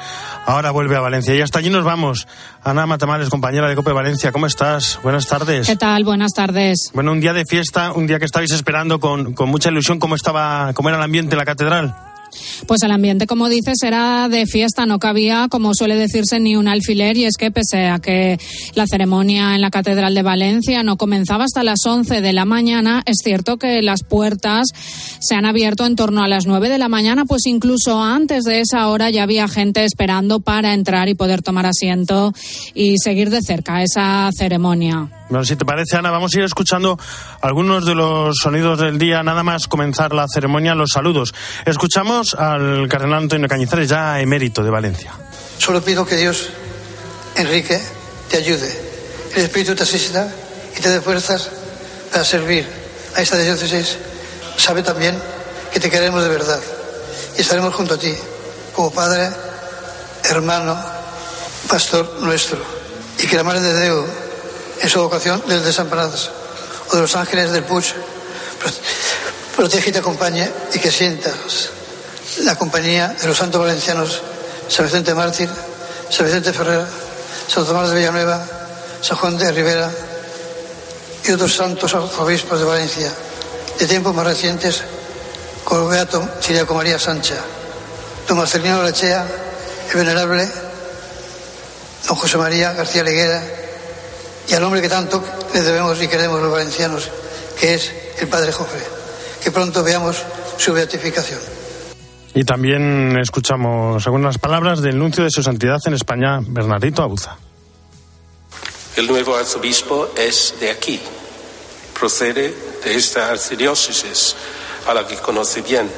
Ahora 0.45 0.69
vuelve 0.69 0.95
a 0.95 1.00
Valencia. 1.00 1.33
Y 1.33 1.41
hasta 1.41 1.57
allí 1.57 1.71
nos 1.71 1.83
vamos. 1.83 2.27
Ana 2.63 2.85
Matamales, 2.85 3.29
compañera 3.29 3.67
de 3.67 3.75
COPE 3.75 3.93
Valencia, 3.93 4.31
¿cómo 4.31 4.45
estás? 4.45 5.00
Buenas 5.01 5.25
tardes. 5.25 5.65
¿Qué 5.65 5.75
tal? 5.75 6.03
Buenas 6.03 6.33
tardes. 6.33 6.91
Bueno, 6.93 7.13
un 7.13 7.19
día 7.19 7.33
de 7.33 7.45
fiesta, 7.45 7.93
un 7.93 8.05
día 8.05 8.19
que 8.19 8.25
estabais 8.25 8.51
esperando 8.51 9.00
con, 9.00 9.33
con 9.33 9.50
mucha 9.50 9.71
ilusión. 9.71 9.97
¿Cómo, 9.97 10.13
estaba, 10.13 10.71
¿Cómo 10.75 10.89
era 10.89 11.00
el 11.00 11.03
ambiente 11.03 11.33
en 11.33 11.39
la 11.39 11.45
catedral? 11.45 12.12
Pues 12.67 12.81
el 12.83 12.91
ambiente, 12.91 13.27
como 13.27 13.49
dices, 13.49 13.77
era 13.83 14.29
de 14.29 14.45
fiesta, 14.45 14.85
no 14.85 14.99
cabía, 14.99 15.47
como 15.49 15.73
suele 15.73 15.95
decirse, 15.95 16.39
ni 16.39 16.55
un 16.55 16.67
alfiler, 16.67 17.17
y 17.17 17.25
es 17.25 17.35
que 17.37 17.51
pese 17.51 17.87
a 17.87 17.99
que 17.99 18.39
la 18.75 18.87
ceremonia 18.87 19.55
en 19.55 19.61
la 19.61 19.69
Catedral 19.69 20.15
de 20.15 20.21
Valencia 20.21 20.83
no 20.83 20.97
comenzaba 20.97 21.45
hasta 21.45 21.63
las 21.63 21.85
11 21.85 22.21
de 22.21 22.33
la 22.33 22.45
mañana, 22.45 23.03
es 23.05 23.17
cierto 23.23 23.57
que 23.57 23.81
las 23.81 24.03
puertas 24.03 24.67
se 25.19 25.35
han 25.35 25.45
abierto 25.45 25.85
en 25.85 25.95
torno 25.95 26.23
a 26.23 26.27
las 26.27 26.45
9 26.45 26.69
de 26.69 26.77
la 26.77 26.89
mañana, 26.89 27.25
pues 27.25 27.45
incluso 27.45 28.01
antes 28.01 28.43
de 28.43 28.61
esa 28.61 28.87
hora 28.87 29.09
ya 29.09 29.23
había 29.23 29.47
gente 29.47 29.85
esperando 29.85 30.39
para 30.39 30.73
entrar 30.73 31.09
y 31.09 31.15
poder 31.15 31.41
tomar 31.41 31.65
asiento 31.65 32.33
y 32.73 32.97
seguir 32.97 33.29
de 33.29 33.41
cerca 33.41 33.83
esa 33.83 34.29
ceremonia. 34.37 35.09
Bueno, 35.29 35.45
si 35.45 35.55
te 35.55 35.65
parece, 35.65 35.97
Ana, 35.97 36.11
vamos 36.11 36.35
a 36.35 36.39
ir 36.39 36.43
escuchando 36.43 36.99
algunos 37.41 37.85
de 37.85 37.95
los 37.95 38.35
sonidos 38.37 38.79
del 38.79 38.99
día, 38.99 39.23
nada 39.23 39.41
más 39.41 39.67
comenzar 39.67 40.13
la 40.13 40.27
ceremonia, 40.27 40.75
los 40.75 40.91
saludos. 40.91 41.33
Escuchamos 41.65 42.23
al 42.38 42.88
cardenal 42.88 43.24
Antonio 43.24 43.48
Cañizares, 43.48 43.89
ya 43.89 44.20
emérito 44.20 44.63
de 44.63 44.70
Valencia. 44.70 45.13
Solo 45.58 45.84
pido 45.84 46.06
que 46.06 46.15
Dios, 46.15 46.50
Enrique, 47.36 47.82
te 48.30 48.38
ayude. 48.38 48.72
El 49.36 49.44
Espíritu 49.44 49.75
te 49.75 49.84
asista 49.84 50.32
y 50.77 50.80
te 50.80 50.89
dé 50.89 51.01
fuerzas 51.01 51.50
para 52.12 52.24
servir 52.24 52.65
a 53.15 53.22
esta 53.22 53.38
diócesis. 53.38 53.98
Sabe 54.58 54.84
también 54.84 55.18
que 55.72 55.80
te 55.80 55.89
queremos 55.89 56.24
de 56.24 56.30
verdad 56.30 56.62
y 57.38 57.42
estaremos 57.42 57.74
junto 57.74 57.96
a 57.96 57.98
ti 57.98 58.13
como 58.74 58.92
Padre, 58.92 59.30
hermano, 60.24 60.77
pastor 61.68 62.20
nuestro. 62.22 62.60
Y 63.20 63.27
que 63.27 63.36
la 63.36 63.44
Madre 63.44 63.62
de 63.62 63.84
Dios 63.84 64.06
en 64.82 64.89
su 64.89 65.01
vocación 65.01 65.42
de 65.48 65.56
los 65.56 65.65
desamparados 65.65 66.32
o 66.89 66.96
de 66.96 67.01
los 67.01 67.15
ángeles 67.15 67.51
del 67.51 67.63
Puig. 67.63 67.86
Protege 69.56 69.89
y 69.89 69.94
te 69.94 70.00
acompañe 70.00 70.50
y 70.74 70.80
que 70.80 70.89
sientas 70.89 71.70
la 72.39 72.55
compañía 72.55 73.09
de 73.09 73.27
los 73.27 73.37
santos 73.37 73.61
valencianos 73.61 74.21
San 74.67 74.85
Vicente 74.85 75.13
Mártir, 75.13 75.49
San 76.09 76.25
Vicente 76.25 76.53
Ferrer, 76.53 76.85
San 77.47 77.65
Tomás 77.65 77.89
de 77.89 77.97
Villanueva, 77.97 78.45
San 79.01 79.17
Juan 79.17 79.37
de 79.37 79.51
Rivera 79.51 79.91
y 81.25 81.31
otros 81.31 81.55
santos 81.55 81.93
obispos 81.93 82.59
de 82.59 82.65
Valencia, 82.65 83.11
de 83.79 83.87
tiempos 83.87 84.15
más 84.15 84.25
recientes, 84.25 84.81
como 85.63 85.87
Beato 85.87 86.27
Siriaco 86.39 86.73
María 86.73 86.99
Sancha, 86.99 87.35
don 88.27 88.37
Marcelino 88.37 88.83
Lechea, 88.83 89.25
el 89.91 89.97
venerable 89.97 90.49
don 92.07 92.17
José 92.17 92.37
María 92.37 92.73
García 92.73 93.03
Leguera, 93.03 93.41
y 94.47 94.53
al 94.53 94.63
hombre 94.63 94.81
que 94.81 94.89
tanto 94.89 95.23
le 95.53 95.61
debemos 95.61 96.01
y 96.01 96.07
queremos 96.07 96.41
los 96.41 96.51
valencianos, 96.51 97.09
que 97.59 97.75
es 97.75 97.91
el 98.19 98.27
Padre 98.27 98.51
Jofre. 98.51 98.81
Que 99.41 99.51
pronto 99.51 99.83
veamos 99.83 100.17
su 100.57 100.73
beatificación. 100.73 101.39
Y 102.35 102.43
también 102.45 103.17
escuchamos 103.17 104.05
algunas 104.05 104.39
palabras 104.39 104.81
del 104.81 104.97
nuncio 104.97 105.23
de 105.23 105.29
su 105.29 105.43
santidad 105.43 105.79
en 105.85 105.93
España, 105.93 106.39
Bernardito 106.41 107.03
Abuza. 107.03 107.37
El 108.95 109.07
nuevo 109.07 109.35
arzobispo 109.35 110.09
es 110.15 110.55
de 110.59 110.71
aquí, 110.71 110.99
procede 111.97 112.53
de 112.83 112.95
esta 112.95 113.29
archidiócesis 113.29 114.35
a 114.87 114.93
la 114.93 115.05
que 115.05 115.15
conoce 115.17 115.61
bien. 115.61 115.89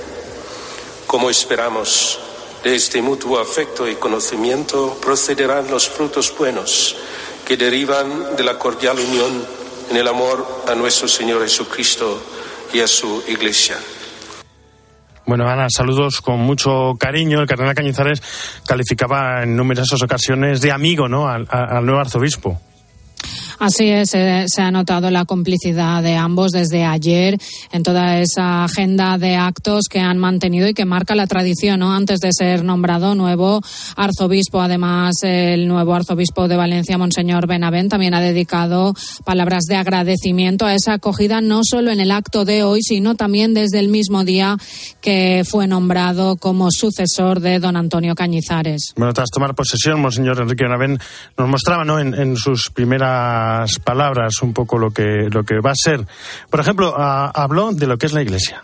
Como 1.08 1.30
esperamos, 1.30 2.20
de 2.64 2.76
este 2.76 3.02
mutuo 3.02 3.40
afecto 3.40 3.88
y 3.88 3.96
conocimiento 3.96 4.98
procederán 5.02 5.70
los 5.70 5.88
frutos 5.88 6.34
buenos 6.36 6.96
que 7.46 7.58
derivan 7.58 8.36
de 8.36 8.44
la 8.44 8.58
cordial 8.58 8.98
unión 8.98 9.46
en 9.90 9.98
el 9.98 10.08
amor 10.08 10.64
a 10.68 10.74
nuestro 10.74 11.08
Señor 11.08 11.44
Jesucristo 11.44 12.20
y 12.74 12.80
a 12.80 12.88
su 12.88 13.24
Iglesia. 13.28 13.78
Bueno, 15.28 15.50
Ana, 15.50 15.68
saludos 15.70 16.22
con 16.22 16.40
mucho 16.40 16.94
cariño. 17.00 17.42
El 17.42 17.48
cardenal 17.48 17.74
Cañizares 17.74 18.22
calificaba 18.68 19.42
en 19.42 19.56
numerosas 19.56 20.02
ocasiones 20.04 20.62
de 20.62 20.72
amigo 20.72 21.08
¿no? 21.08 21.28
al, 21.28 21.48
al 21.50 21.84
nuevo 21.84 22.00
arzobispo. 22.00 22.62
Así 23.60 23.90
es, 23.90 24.10
se 24.10 24.62
ha 24.62 24.72
notado 24.72 25.10
la 25.10 25.26
complicidad 25.26 26.04
de 26.04 26.16
ambos 26.16 26.52
desde 26.52 26.84
ayer 26.84 27.38
en 27.72 27.84
toda 27.84 28.20
esa 28.20 28.66
agenda 28.66 29.18
de 29.18 29.36
actos 29.36 29.86
que 29.90 30.00
han 30.00 30.18
mantenido 30.18 30.68
y 30.68 30.74
que 30.74 30.86
marca 30.86 31.16
la 31.16 31.28
tradición, 31.28 31.80
¿no? 31.80 31.94
Antes 31.94 32.20
de 32.20 32.32
ser 32.32 32.64
nombrado 32.64 33.16
nuevo 33.16 33.62
arzobispo, 33.96 34.62
además 34.62 35.16
el 35.24 35.68
nuevo 35.68 35.94
arzobispo 35.94 36.48
de 36.48 36.58
Valencia, 36.58 36.98
Monseñor 36.98 37.48
Benavent, 37.48 37.90
también 37.90 38.14
ha 38.14 38.22
dedicado 38.22 38.94
palabras 39.24 39.64
de 39.66 39.76
agradecimiento 39.76 40.66
a 40.66 40.74
esa 40.74 40.94
acogida 40.94 41.42
no 41.42 41.62
solo 41.64 41.92
en 41.92 42.00
el 42.00 42.12
acto 42.12 42.46
de 42.46 42.64
hoy, 42.64 42.82
sino 42.82 43.16
también 43.16 43.54
desde 43.54 43.80
el 43.80 43.88
mismo 43.88 44.24
día 44.24 44.58
que 45.02 45.44
fue 45.50 45.68
nombrado 45.68 46.36
como 46.36 46.72
sucesor 46.72 47.40
de 47.40 47.60
don 47.60 47.78
Antonio 47.78 48.16
Cañizares. 48.16 48.94
Bueno, 48.96 49.14
tras 49.14 49.30
tomar 49.30 49.56
posesión, 49.56 50.02
Monseñor 50.02 50.42
Enrique 50.42 50.64
Benavent 50.64 51.02
nos 51.38 51.48
mostraba, 51.48 51.86
¿no? 51.86 52.00
En 52.00 52.36
sus 52.36 52.70
primeras 52.70 53.45
palabras 53.84 54.42
un 54.42 54.54
poco 54.54 54.78
lo 54.78 54.92
que, 54.92 55.30
lo 55.32 55.44
que 55.44 55.60
va 55.60 55.72
a 55.72 55.76
ser. 55.76 56.06
Por 56.50 56.60
ejemplo, 56.60 56.96
habló 56.98 57.72
de 57.72 57.88
lo 57.88 57.98
que 57.98 58.06
es 58.06 58.14
la 58.14 58.22
Iglesia. 58.22 58.64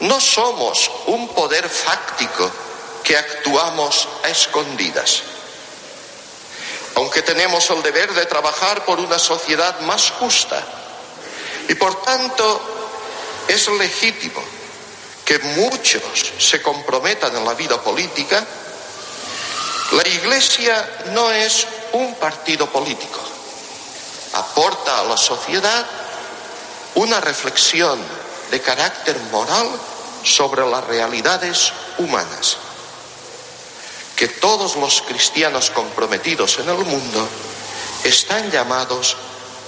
No 0.00 0.20
somos 0.20 0.90
un 1.06 1.28
poder 1.28 1.68
fáctico 1.68 2.50
que 3.04 3.16
actuamos 3.16 4.08
a 4.24 4.28
escondidas. 4.28 5.22
Aunque 6.96 7.22
tenemos 7.22 7.70
el 7.70 7.82
deber 7.82 8.12
de 8.12 8.26
trabajar 8.26 8.84
por 8.84 8.98
una 9.00 9.18
sociedad 9.18 9.80
más 9.80 10.10
justa. 10.10 10.62
Y 11.68 11.74
por 11.74 12.02
tanto, 12.02 12.60
es 13.48 13.68
legítimo 13.68 14.42
que 15.24 15.38
muchos 15.38 16.02
se 16.38 16.60
comprometan 16.60 17.36
en 17.36 17.44
la 17.44 17.54
vida 17.54 17.80
política. 17.80 18.44
La 19.92 20.08
Iglesia 20.08 21.04
no 21.12 21.30
es 21.30 21.66
un 21.92 22.14
partido 22.16 22.66
político 22.66 23.31
aporta 24.32 25.00
a 25.00 25.04
la 25.04 25.16
sociedad 25.16 25.86
una 26.94 27.20
reflexión 27.20 27.98
de 28.50 28.60
carácter 28.60 29.18
moral 29.30 29.68
sobre 30.24 30.68
las 30.68 30.84
realidades 30.84 31.72
humanas 31.98 32.56
que 34.16 34.28
todos 34.28 34.76
los 34.76 35.02
cristianos 35.02 35.70
comprometidos 35.70 36.58
en 36.60 36.68
el 36.68 36.84
mundo 36.84 37.28
están 38.04 38.50
llamados 38.50 39.16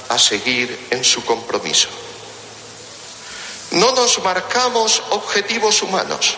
a 0.08 0.18
seguir 0.18 0.88
en 0.90 1.02
su 1.02 1.24
compromiso. 1.24 1.88
No 3.72 3.90
nos 3.92 4.22
marcamos 4.22 5.02
objetivos 5.10 5.82
humanos, 5.82 6.36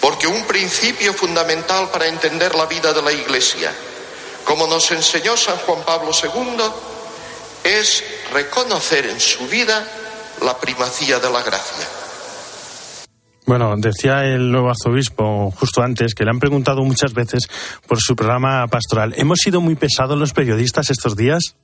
porque 0.00 0.26
un 0.26 0.44
principio 0.46 1.14
fundamental 1.14 1.88
para 1.90 2.06
entender 2.06 2.54
la 2.56 2.66
vida 2.66 2.92
de 2.92 3.02
la 3.02 3.12
Iglesia, 3.12 3.72
como 4.44 4.66
nos 4.66 4.90
enseñó 4.90 5.36
San 5.36 5.58
Juan 5.58 5.82
Pablo 5.84 6.10
II, 6.10 6.64
es 7.68 8.04
reconocer 8.32 9.06
en 9.06 9.20
su 9.20 9.46
vida 9.48 9.86
la 10.42 10.58
primacía 10.58 11.18
de 11.18 11.30
la 11.30 11.42
gracia. 11.42 11.86
Bueno, 13.46 13.74
decía 13.78 14.24
el 14.24 14.50
nuevo 14.50 14.70
arzobispo 14.70 15.50
justo 15.52 15.82
antes 15.82 16.14
que 16.14 16.24
le 16.24 16.30
han 16.30 16.38
preguntado 16.38 16.82
muchas 16.84 17.14
veces 17.14 17.48
por 17.86 17.98
su 17.98 18.14
programa 18.14 18.66
pastoral. 18.68 19.14
¿Hemos 19.16 19.38
sido 19.38 19.60
muy 19.60 19.74
pesados 19.74 20.18
los 20.18 20.32
periodistas 20.34 20.90
estos 20.90 21.16
días? 21.16 21.56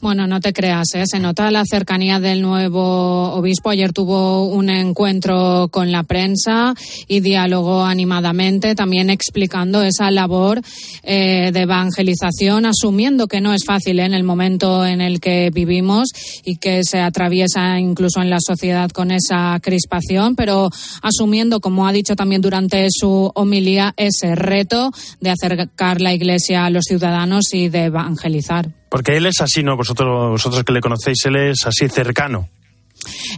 Bueno, 0.00 0.26
no 0.26 0.40
te 0.40 0.54
creas, 0.54 0.94
¿eh? 0.94 1.02
se 1.04 1.18
nota 1.18 1.50
la 1.50 1.62
cercanía 1.66 2.20
del 2.20 2.40
nuevo 2.40 3.34
obispo. 3.34 3.68
Ayer 3.68 3.92
tuvo 3.92 4.46
un 4.46 4.70
encuentro 4.70 5.68
con 5.70 5.92
la 5.92 6.04
prensa 6.04 6.74
y 7.06 7.20
dialogó 7.20 7.84
animadamente, 7.84 8.74
también 8.74 9.10
explicando 9.10 9.82
esa 9.82 10.10
labor 10.10 10.62
eh, 11.02 11.50
de 11.52 11.60
evangelización, 11.60 12.64
asumiendo 12.64 13.26
que 13.26 13.42
no 13.42 13.52
es 13.52 13.66
fácil 13.66 14.00
en 14.00 14.14
el 14.14 14.24
momento 14.24 14.86
en 14.86 15.02
el 15.02 15.20
que 15.20 15.50
vivimos 15.52 16.08
y 16.46 16.56
que 16.56 16.80
se 16.82 17.00
atraviesa 17.00 17.78
incluso 17.78 18.22
en 18.22 18.30
la 18.30 18.38
sociedad 18.40 18.88
con 18.88 19.10
esa 19.10 19.60
crispación, 19.60 20.34
pero 20.34 20.70
asumiendo, 21.02 21.60
como 21.60 21.86
ha 21.86 21.92
dicho 21.92 22.16
también 22.16 22.40
durante 22.40 22.86
su 22.90 23.30
homilía, 23.34 23.92
ese 23.98 24.34
reto 24.34 24.92
de 25.20 25.28
acercar 25.28 26.00
la 26.00 26.14
Iglesia 26.14 26.64
a 26.64 26.70
los 26.70 26.84
ciudadanos 26.84 27.52
y 27.52 27.68
de 27.68 27.84
evangelizar. 27.84 28.79
Porque 28.90 29.16
él 29.16 29.26
es 29.26 29.40
así, 29.40 29.62
¿no? 29.62 29.76
Vosotros, 29.76 30.30
vosotros 30.30 30.64
que 30.64 30.72
le 30.72 30.80
conocéis, 30.80 31.24
él 31.24 31.36
es 31.36 31.66
así 31.66 31.88
cercano. 31.88 32.48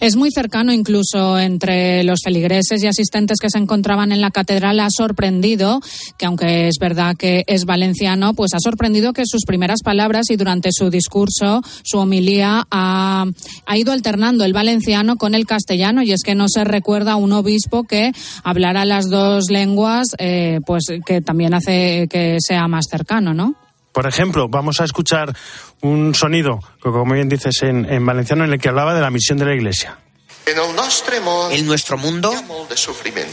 Es 0.00 0.16
muy 0.16 0.30
cercano 0.32 0.73
incluso 0.73 1.38
entre 1.38 2.02
los 2.02 2.21
feligreses 2.25 2.82
y 2.82 2.87
asistentes 2.87 3.38
que 3.40 3.50
se 3.50 3.59
encontraban 3.59 4.12
en 4.12 4.21
la 4.21 4.30
catedral. 4.30 4.80
Ha 4.80 4.88
sorprendido 4.90 5.80
que, 6.18 6.26
aunque 6.26 6.68
es 6.68 6.76
verdad 6.80 7.16
que 7.16 7.44
es 7.47 7.64
valenciano, 7.64 8.35
pues 8.35 8.54
ha 8.54 8.59
sorprendido 8.61 9.12
que 9.12 9.23
sus 9.26 9.44
primeras 9.44 9.82
palabras 9.82 10.30
y 10.30 10.37
durante 10.37 10.71
su 10.73 10.90
discurso, 10.90 11.62
su 11.85 11.99
homilía, 11.99 12.66
ha, 12.71 13.26
ha 13.66 13.76
ido 13.76 13.92
alternando 13.92 14.44
el 14.44 14.52
valenciano 14.52 15.16
con 15.16 15.35
el 15.35 15.47
castellano. 15.47 16.02
Y 16.02 16.12
es 16.12 16.23
que 16.23 16.35
no 16.35 16.47
se 16.49 16.64
recuerda 16.64 17.12
a 17.12 17.16
un 17.16 17.32
obispo 17.32 17.85
que 17.85 18.12
hablara 18.42 18.85
las 18.85 19.09
dos 19.09 19.50
lenguas, 19.50 20.09
eh, 20.18 20.61
pues 20.66 20.85
que 21.06 21.21
también 21.21 21.54
hace 21.54 22.09
que 22.11 22.38
sea 22.40 22.66
más 22.66 22.87
cercano, 22.90 23.35
¿no? 23.35 23.62
Por 23.92 24.06
ejemplo, 24.06 24.49
vamos 24.49 24.80
a 24.80 24.84
escuchar 24.84 25.37
un 25.82 26.14
sonido, 26.14 26.61
como 26.80 27.12
bien 27.12 27.28
dices 27.28 27.62
en, 27.62 28.04
valenciano, 28.04 28.44
en 28.44 28.52
el 28.54 28.61
que 28.61 28.70
hablaba 28.70 28.94
de 28.94 29.02
la 29.02 29.11
misión 29.11 29.38
de 29.38 29.44
la 29.44 29.54
Iglesia. 29.54 29.99
En 30.46 31.66
nuestro 31.66 31.99
mundo 31.99 32.32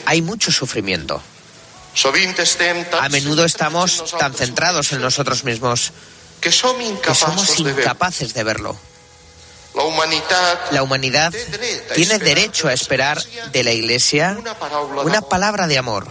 hay 0.06 0.22
mucho 0.22 0.52
sufrimiento. 0.52 1.22
A 3.02 3.10
menudo 3.10 3.46
estamos 3.46 4.16
tan 4.18 4.34
centrados 4.34 4.92
en 4.92 5.02
nosotros 5.02 5.44
mismos 5.44 5.92
que 6.42 6.52
somos 6.52 7.60
incapaces 7.60 8.34
de 8.34 8.44
verlo. 8.44 8.78
La 10.72 10.84
humanidad 10.84 11.34
tiene 11.96 12.20
derecho 12.20 12.68
a 12.68 12.74
esperar 12.74 13.22
de 13.52 13.64
la 13.64 13.72
Iglesia 13.72 14.38
una 15.04 15.22
palabra 15.22 15.68
de 15.68 15.78
amor. 15.78 16.08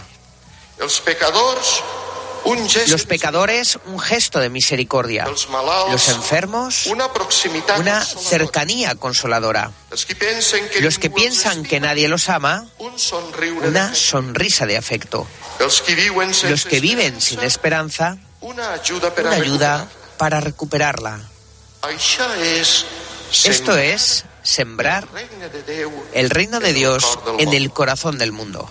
Los 2.87 3.05
pecadores, 3.05 3.77
un 3.85 3.99
gesto 3.99 4.39
de 4.39 4.49
misericordia. 4.49 5.25
Los 5.25 6.09
enfermos, 6.09 6.87
una 6.87 8.03
cercanía 8.03 8.95
consoladora. 8.95 9.71
Los 9.89 10.05
que 10.97 11.09
piensan 11.09 11.63
que 11.63 11.79
nadie 11.79 12.07
los 12.07 12.29
ama, 12.29 12.67
una 12.77 13.93
sonrisa 13.93 14.65
de 14.65 14.77
afecto. 14.77 15.27
Los 15.59 15.81
que 16.65 16.79
viven 16.79 17.21
sin 17.21 17.39
esperanza, 17.41 18.17
una 18.41 18.73
ayuda 18.73 19.87
para 20.17 20.39
recuperarla. 20.39 21.19
Esto 23.43 23.77
es 23.77 24.25
sembrar 24.41 25.07
el 26.13 26.29
reino 26.29 26.59
de 26.59 26.73
Dios 26.73 27.19
en 27.37 27.53
el 27.53 27.71
corazón 27.71 28.17
del 28.17 28.31
mundo. 28.31 28.69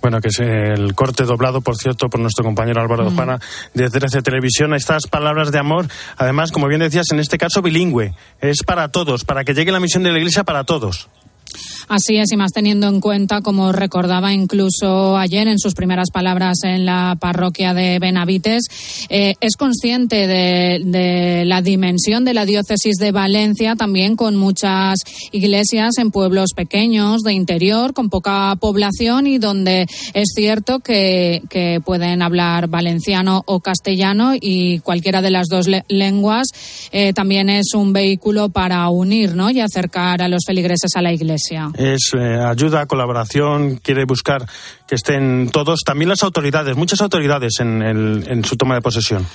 Bueno, 0.00 0.20
que 0.20 0.28
es 0.28 0.38
el 0.40 0.94
corte 0.94 1.24
doblado, 1.24 1.60
por 1.60 1.76
cierto, 1.76 2.08
por 2.08 2.20
nuestro 2.20 2.44
compañero 2.44 2.80
Álvaro 2.80 3.04
mm. 3.04 3.08
Dojana 3.08 3.40
de 3.74 3.90
13 3.90 4.22
Televisión. 4.22 4.74
Estas 4.74 5.06
palabras 5.06 5.52
de 5.52 5.58
amor, 5.58 5.86
además, 6.16 6.52
como 6.52 6.68
bien 6.68 6.80
decías, 6.80 7.06
en 7.12 7.18
este 7.18 7.38
caso 7.38 7.62
bilingüe. 7.62 8.14
Es 8.40 8.62
para 8.64 8.88
todos, 8.88 9.24
para 9.24 9.44
que 9.44 9.54
llegue 9.54 9.72
la 9.72 9.80
misión 9.80 10.02
de 10.02 10.12
la 10.12 10.18
Iglesia 10.18 10.44
para 10.44 10.64
todos. 10.64 11.08
Así 11.90 12.18
es, 12.18 12.30
y 12.30 12.36
más 12.36 12.52
teniendo 12.52 12.86
en 12.86 13.00
cuenta, 13.00 13.40
como 13.40 13.72
recordaba 13.72 14.32
incluso 14.32 15.16
ayer 15.16 15.48
en 15.48 15.58
sus 15.58 15.74
primeras 15.74 16.12
palabras 16.12 16.58
en 16.62 16.86
la 16.86 17.16
parroquia 17.18 17.74
de 17.74 17.98
Benavites, 17.98 18.62
eh, 19.08 19.34
es 19.40 19.56
consciente 19.56 20.28
de, 20.28 21.42
la 21.44 21.62
dimensión 21.62 22.24
de 22.24 22.32
la 22.32 22.44
diócesis 22.44 22.94
de 22.94 23.10
Valencia, 23.10 23.74
también 23.74 24.14
con 24.14 24.36
muchas 24.36 25.00
iglesias 25.32 25.98
en 25.98 26.12
pueblos 26.12 26.50
pequeños, 26.54 27.22
de 27.22 27.32
interior, 27.32 27.92
con 27.92 28.08
poca 28.08 28.54
población 28.60 29.26
y 29.26 29.38
donde 29.38 29.88
es 30.14 30.28
cierto 30.32 30.78
que, 30.78 31.42
pueden 31.84 32.22
hablar 32.22 32.68
valenciano 32.68 33.42
o 33.46 33.60
castellano 33.60 34.34
y 34.40 34.78
cualquiera 34.80 35.22
de 35.22 35.30
las 35.30 35.48
dos 35.48 35.66
lenguas 35.88 36.46
eh, 36.92 37.12
también 37.12 37.48
es 37.48 37.74
un 37.74 37.92
vehículo 37.92 38.48
para 38.48 38.88
unir 38.88 39.34
¿no? 39.34 39.50
y 39.50 39.60
acercar 39.60 40.22
a 40.22 40.28
los 40.28 40.42
feligreses 40.46 40.94
a 40.94 41.02
la 41.02 41.12
iglesia 41.12 41.70
es 41.80 42.10
eh, 42.14 42.38
ayuda, 42.38 42.86
colaboración, 42.86 43.76
quiere 43.76 44.04
buscar 44.04 44.46
que 44.86 44.94
estén 44.94 45.50
todos, 45.50 45.80
también 45.80 46.08
las 46.08 46.22
autoridades, 46.22 46.76
muchas 46.76 47.00
autoridades 47.00 47.60
en, 47.60 47.82
en 47.82 48.44
su 48.44 48.56
toma 48.56 48.74
de 48.74 48.82
posesión. 48.82 49.26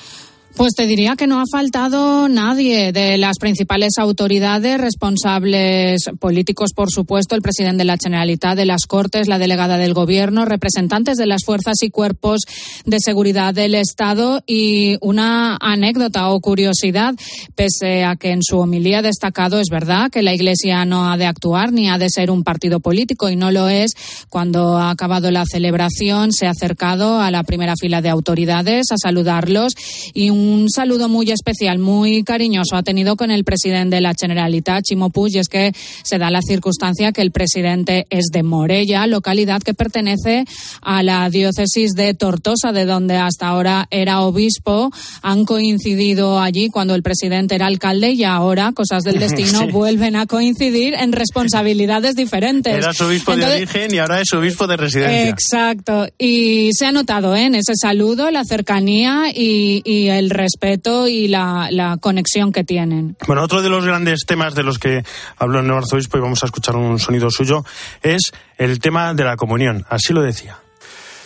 Pues 0.56 0.74
te 0.74 0.88
diría 0.88 1.18
que 1.18 1.28
no 1.28 1.42
ha 1.42 1.44
faltado 1.52 2.30
nadie 2.30 2.94
de 2.94 3.18
las 3.18 3.40
principales 3.40 3.96
autoridades 3.98 4.80
responsables 4.80 6.06
políticos, 6.18 6.72
por 6.74 6.90
supuesto, 6.90 7.36
el 7.36 7.42
presidente 7.42 7.80
de 7.80 7.84
la 7.84 7.98
Generalitat, 8.02 8.56
de 8.56 8.66
las 8.66 8.86
Cortes, 8.88 9.28
la 9.28 9.38
delegada 9.38 9.78
del 9.78 9.94
Gobierno, 9.94 10.46
representantes 10.46 11.18
de 11.18 11.26
las 11.26 11.44
fuerzas 11.44 11.84
y 11.84 11.90
cuerpos 11.90 12.44
de 12.86 13.00
seguridad 13.02 13.54
del 13.54 13.76
Estado 13.76 14.44
y 14.48 14.98
una 15.02 15.58
anécdota 15.60 16.30
o 16.30 16.40
curiosidad, 16.40 17.16
pese 17.56 18.06
a 18.06 18.16
que 18.16 18.32
en 18.32 18.42
su 18.42 18.58
homilía 18.58 19.02
destacado 19.02 19.60
es 19.60 19.68
verdad 19.70 20.10
que 20.10 20.24
la 20.24 20.34
Iglesia 20.34 20.86
no 20.86 21.12
ha 21.12 21.18
de 21.18 21.26
actuar 21.26 21.74
ni 21.74 21.90
ha 21.90 21.98
de 21.98 22.10
ser 22.10 22.32
un 22.32 22.46
partido 22.46 22.80
político 22.80 23.30
y 23.30 23.36
no 23.36 23.52
lo 23.52 23.68
es. 23.68 23.92
Cuando 24.30 24.78
ha 24.78 24.92
acabado 24.92 25.32
la 25.32 25.44
celebración 25.46 26.32
se 26.32 26.48
ha 26.48 26.52
acercado 26.52 27.20
a 27.20 27.30
la 27.30 27.44
primera 27.44 27.74
fila 27.76 28.02
de 28.02 28.08
autoridades 28.08 28.86
a 28.94 28.96
saludarlos 28.98 29.74
y 30.14 30.30
un 30.30 30.45
un 30.46 30.70
saludo 30.70 31.10
muy 31.10 31.32
especial, 31.32 31.80
muy 31.80 32.24
cariñoso 32.24 32.76
ha 32.76 32.84
tenido 32.84 33.16
con 33.16 33.32
el 33.32 33.44
presidente 33.44 33.96
de 33.96 34.02
la 34.02 34.14
Generalitat, 34.20 34.84
Chimo 34.84 35.10
Puig, 35.10 35.36
y 35.36 35.40
es 35.40 35.48
que 35.50 35.74
se 36.04 36.18
da 36.18 36.30
la 36.30 36.42
circunstancia 36.42 37.12
que 37.12 37.22
el 37.22 37.32
presidente 37.32 38.06
es 38.10 38.26
de 38.32 38.44
Morella, 38.44 39.08
localidad 39.08 39.62
que 39.62 39.74
pertenece 39.74 40.46
a 40.82 41.04
la 41.04 41.30
diócesis 41.30 41.94
de 41.94 42.14
Tortosa, 42.14 42.72
de 42.72 42.86
donde 42.86 43.18
hasta 43.18 43.48
ahora 43.48 43.88
era 43.90 44.22
obispo. 44.22 44.92
Han 45.22 45.46
coincidido 45.46 46.40
allí 46.40 46.70
cuando 46.70 46.96
el 46.96 47.04
presidente 47.04 47.56
era 47.56 47.68
alcalde 47.68 48.12
y 48.12 48.24
ahora, 48.24 48.72
cosas 48.74 49.04
del 49.04 49.20
destino, 49.20 49.68
vuelven 49.68 50.16
a 50.16 50.26
coincidir 50.26 50.94
en 50.94 51.12
responsabilidades 51.12 52.16
diferentes. 52.16 52.74
Era 52.74 52.94
su 52.94 53.06
obispo 53.06 53.36
de 53.36 53.46
origen 53.46 53.94
y 53.94 53.98
ahora 53.98 54.22
es 54.22 54.32
obispo 54.34 54.68
de 54.68 54.78
residencia. 54.78 55.30
Exacto. 55.30 56.08
Y 56.18 56.70
se 56.74 56.86
ha 56.86 56.92
notado 56.92 57.36
¿eh? 57.36 57.46
en 57.46 57.56
ese 57.56 57.74
saludo 57.76 58.32
la 58.32 58.44
cercanía 58.44 59.32
y, 59.34 59.82
y 59.84 60.08
el 60.10 60.30
respeto 60.36 61.08
y 61.08 61.28
la, 61.28 61.98
conexión 62.02 62.52
que 62.52 62.64
tienen. 62.64 63.18
Bueno, 63.26 63.44
otro 63.44 63.62
de 63.62 63.70
los 63.70 63.86
grandes 63.86 64.26
temas 64.26 64.56
de 64.56 64.64
los 64.64 64.80
que 64.80 65.04
habló 65.38 65.60
el 65.60 65.66
nuevo 65.66 65.80
arzobispo, 65.80 66.18
y 66.18 66.22
vamos 66.22 66.44
a 66.44 66.46
escuchar 66.46 66.76
un 66.76 67.00
sonido 67.00 67.30
suyo, 67.32 67.64
es 68.02 68.32
el 68.58 68.80
tema 68.80 69.14
de 69.14 69.24
la 69.24 69.36
comunión. 69.36 69.86
Así 69.90 70.14
lo 70.14 70.22
decía. 70.22 70.60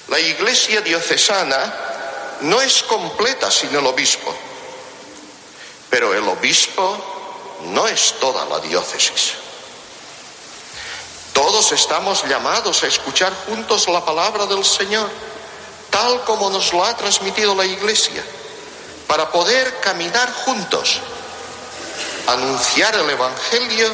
La 0.09 0.19
iglesia 0.19 0.81
diocesana 0.81 1.73
no 2.41 2.61
es 2.61 2.83
completa 2.83 3.51
sin 3.51 3.69
el 3.75 3.85
obispo, 3.85 4.35
pero 5.89 6.13
el 6.13 6.23
obispo 6.23 7.57
no 7.73 7.87
es 7.87 8.15
toda 8.19 8.45
la 8.45 8.59
diócesis. 8.59 9.35
Todos 11.33 11.71
estamos 11.71 12.25
llamados 12.27 12.83
a 12.83 12.87
escuchar 12.87 13.33
juntos 13.47 13.87
la 13.87 14.03
palabra 14.03 14.45
del 14.45 14.63
Señor, 14.63 15.09
tal 15.89 16.21
como 16.25 16.49
nos 16.49 16.73
lo 16.73 16.83
ha 16.83 16.95
transmitido 16.97 17.55
la 17.55 17.65
Iglesia 17.65 18.23
para 19.09 19.31
poder 19.31 19.79
caminar 19.79 20.31
juntos, 20.31 20.99
anunciar 22.27 22.93
el 22.93 23.09
Evangelio 23.09 23.91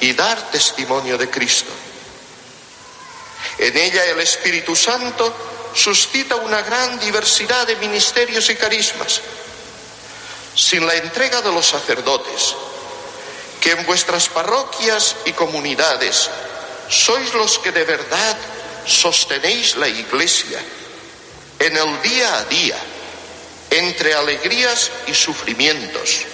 y 0.00 0.12
dar 0.12 0.50
testimonio 0.50 1.16
de 1.16 1.30
Cristo. 1.30 1.72
En 3.56 3.74
ella 3.74 4.04
el 4.04 4.20
Espíritu 4.20 4.76
Santo 4.76 5.34
suscita 5.74 6.36
una 6.36 6.60
gran 6.60 6.98
diversidad 6.98 7.66
de 7.66 7.76
ministerios 7.76 8.50
y 8.50 8.54
carismas. 8.56 9.22
Sin 10.54 10.86
la 10.86 10.94
entrega 10.94 11.40
de 11.40 11.50
los 11.50 11.66
sacerdotes, 11.66 12.54
que 13.62 13.70
en 13.70 13.86
vuestras 13.86 14.28
parroquias 14.28 15.16
y 15.24 15.32
comunidades 15.32 16.28
sois 16.90 17.32
los 17.32 17.58
que 17.60 17.72
de 17.72 17.84
verdad 17.84 18.36
sostenéis 18.84 19.76
la 19.76 19.88
Iglesia 19.88 20.60
en 21.58 21.76
el 21.78 22.02
día 22.02 22.36
a 22.36 22.44
día, 22.44 22.76
entre 23.78 24.14
alegrías 24.14 24.92
y 25.06 25.14
sufrimientos. 25.14 26.26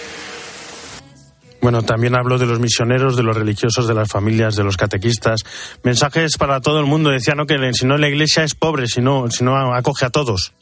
Bueno, 1.61 1.83
también 1.83 2.14
hablo 2.14 2.38
de 2.38 2.46
los 2.46 2.61
misioneros, 2.61 3.16
de 3.16 3.22
los 3.22 3.37
religiosos, 3.37 3.88
de 3.88 3.94
las 3.94 4.09
familias, 4.09 4.55
de 4.55 4.62
los 4.62 4.77
catequistas. 4.77 5.40
Mensajes 5.83 6.37
para 6.38 6.61
todo 6.61 6.79
el 6.79 6.87
mundo. 6.87 7.11
Decía 7.11 7.35
¿no? 7.35 7.46
que 7.46 7.57
si 7.72 7.85
no 7.85 7.98
la 7.98 8.09
iglesia 8.09 8.44
es 8.44 8.55
pobre, 8.55 8.87
si 8.87 9.01
no, 9.01 9.29
si 9.31 9.42
no 9.42 9.74
acoge 9.74 10.07
a 10.07 10.11
todos. 10.11 10.53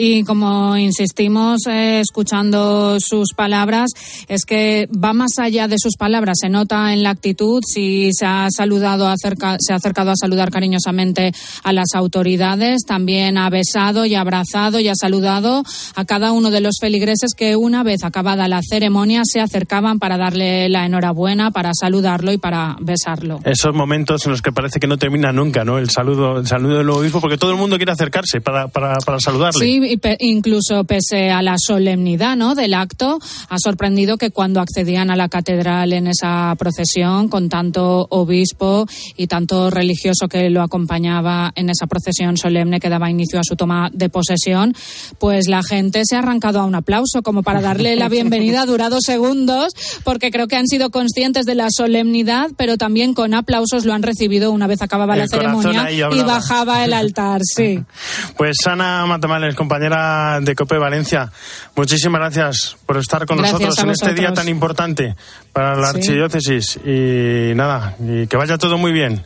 Y 0.00 0.22
como 0.22 0.76
insistimos 0.76 1.66
eh, 1.68 1.98
escuchando 1.98 2.98
sus 3.00 3.32
palabras, 3.34 3.90
es 4.28 4.44
que 4.44 4.88
va 4.92 5.12
más 5.12 5.40
allá 5.40 5.66
de 5.66 5.74
sus 5.76 5.96
palabras. 5.96 6.36
Se 6.40 6.48
nota 6.48 6.92
en 6.92 7.02
la 7.02 7.10
actitud 7.10 7.60
si 7.66 8.12
se 8.12 8.24
ha 8.24 8.46
saludado, 8.48 9.12
se 9.58 9.72
ha 9.72 9.76
acercado 9.76 10.12
a 10.12 10.16
saludar 10.16 10.52
cariñosamente 10.52 11.32
a 11.64 11.72
las 11.72 11.96
autoridades, 11.96 12.84
también 12.86 13.38
ha 13.38 13.50
besado 13.50 14.06
y 14.06 14.14
abrazado 14.14 14.78
y 14.78 14.86
ha 14.86 14.94
saludado 14.94 15.64
a 15.96 16.04
cada 16.04 16.30
uno 16.30 16.52
de 16.52 16.60
los 16.60 16.76
feligreses 16.80 17.34
que 17.36 17.56
una 17.56 17.82
vez 17.82 18.04
acabada 18.04 18.46
la 18.46 18.60
ceremonia 18.62 19.22
se 19.24 19.40
acercaban 19.40 19.98
para 19.98 20.16
darle 20.16 20.68
la 20.68 20.86
enhorabuena, 20.86 21.50
para 21.50 21.72
saludarlo 21.74 22.30
y 22.30 22.38
para 22.38 22.76
besarlo. 22.80 23.40
Esos 23.44 23.74
momentos 23.74 24.24
en 24.26 24.30
los 24.30 24.42
que 24.42 24.52
parece 24.52 24.78
que 24.78 24.86
no 24.86 24.96
termina 24.96 25.32
nunca, 25.32 25.64
¿no? 25.64 25.76
El 25.76 25.90
saludo, 25.90 26.38
el 26.38 26.46
saludo 26.46 26.78
del 26.78 26.90
obispo, 26.90 27.20
porque 27.20 27.36
todo 27.36 27.50
el 27.50 27.56
mundo 27.56 27.78
quiere 27.78 27.90
acercarse 27.90 28.40
para, 28.40 28.68
para, 28.68 28.98
para 28.98 29.18
saludarle. 29.18 29.58
Sí, 29.58 29.87
incluso 30.20 30.84
pese 30.84 31.30
a 31.30 31.42
la 31.42 31.56
solemnidad, 31.58 32.36
¿no? 32.36 32.54
Del 32.54 32.74
acto, 32.74 33.18
ha 33.48 33.58
sorprendido 33.58 34.16
que 34.16 34.30
cuando 34.30 34.60
accedían 34.60 35.10
a 35.10 35.16
la 35.16 35.28
catedral 35.28 35.92
en 35.92 36.08
esa 36.08 36.54
procesión, 36.58 37.28
con 37.28 37.48
tanto 37.48 38.06
obispo 38.10 38.86
y 39.16 39.26
tanto 39.26 39.70
religioso 39.70 40.28
que 40.28 40.50
lo 40.50 40.62
acompañaba 40.62 41.52
en 41.54 41.70
esa 41.70 41.86
procesión 41.86 42.36
solemne 42.36 42.80
que 42.80 42.88
daba 42.88 43.10
inicio 43.10 43.38
a 43.40 43.44
su 43.44 43.56
toma 43.56 43.90
de 43.92 44.08
posesión, 44.08 44.74
pues 45.18 45.48
la 45.48 45.62
gente 45.62 46.02
se 46.04 46.16
ha 46.16 46.20
arrancado 46.20 46.60
a 46.60 46.64
un 46.64 46.74
aplauso 46.74 47.22
como 47.22 47.42
para 47.42 47.60
darle 47.60 47.96
la 47.96 48.08
bienvenida. 48.08 48.62
Ha 48.62 48.66
durado 48.66 48.98
segundos 49.00 49.72
porque 50.04 50.30
creo 50.30 50.48
que 50.48 50.56
han 50.56 50.66
sido 50.66 50.90
conscientes 50.90 51.46
de 51.46 51.54
la 51.54 51.68
solemnidad, 51.70 52.50
pero 52.56 52.76
también 52.76 53.14
con 53.14 53.34
aplausos 53.34 53.84
lo 53.84 53.94
han 53.94 54.02
recibido 54.02 54.50
una 54.50 54.66
vez 54.66 54.82
acababa 54.82 55.16
la 55.16 55.26
ceremonia 55.26 55.90
y 55.90 56.22
bajaba 56.22 56.84
el 56.84 56.92
altar, 56.92 57.40
sí. 57.44 57.80
Pues 58.36 58.56
Ana 58.66 59.04
Matamales, 59.06 59.54
compañera 59.54 59.77
de 59.78 60.54
COPE 60.54 60.78
Valencia, 60.78 61.30
muchísimas 61.76 62.20
gracias 62.20 62.76
por 62.86 62.96
estar 62.96 63.26
con 63.26 63.38
nosotros 63.38 63.78
en 63.78 63.90
este 63.90 64.14
día 64.14 64.32
tan 64.32 64.48
importante 64.48 65.14
para 65.52 65.76
la 65.76 65.90
archidiócesis 65.90 66.78
y 66.84 67.54
nada, 67.54 67.96
y 68.00 68.26
que 68.26 68.36
vaya 68.36 68.58
todo 68.58 68.78
muy 68.78 68.92
bien. 68.92 69.24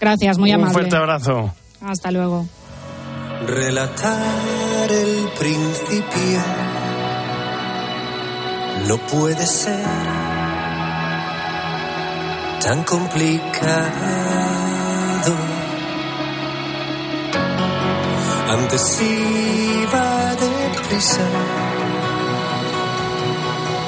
Gracias, 0.00 0.38
muy 0.38 0.50
amable. 0.50 0.70
Un 0.70 0.74
fuerte 0.74 0.96
abrazo. 0.96 1.54
Hasta 1.82 2.10
luego. 2.10 2.48
Relatar 3.46 4.90
el 4.90 5.28
principio 5.38 6.40
no 8.86 8.96
puede 9.06 9.46
ser 9.46 9.84
tan 12.62 12.82
complicado. 12.84 13.40
Antes 18.48 19.00
iba 19.00 19.69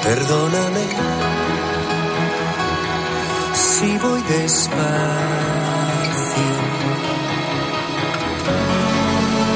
perdóname 0.03 0.85
si 3.53 3.97
voy 3.99 4.21
despacio. 4.21 4.83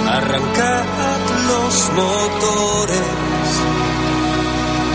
Arrancad 0.08 0.86
los 1.48 1.92
motores 1.94 2.98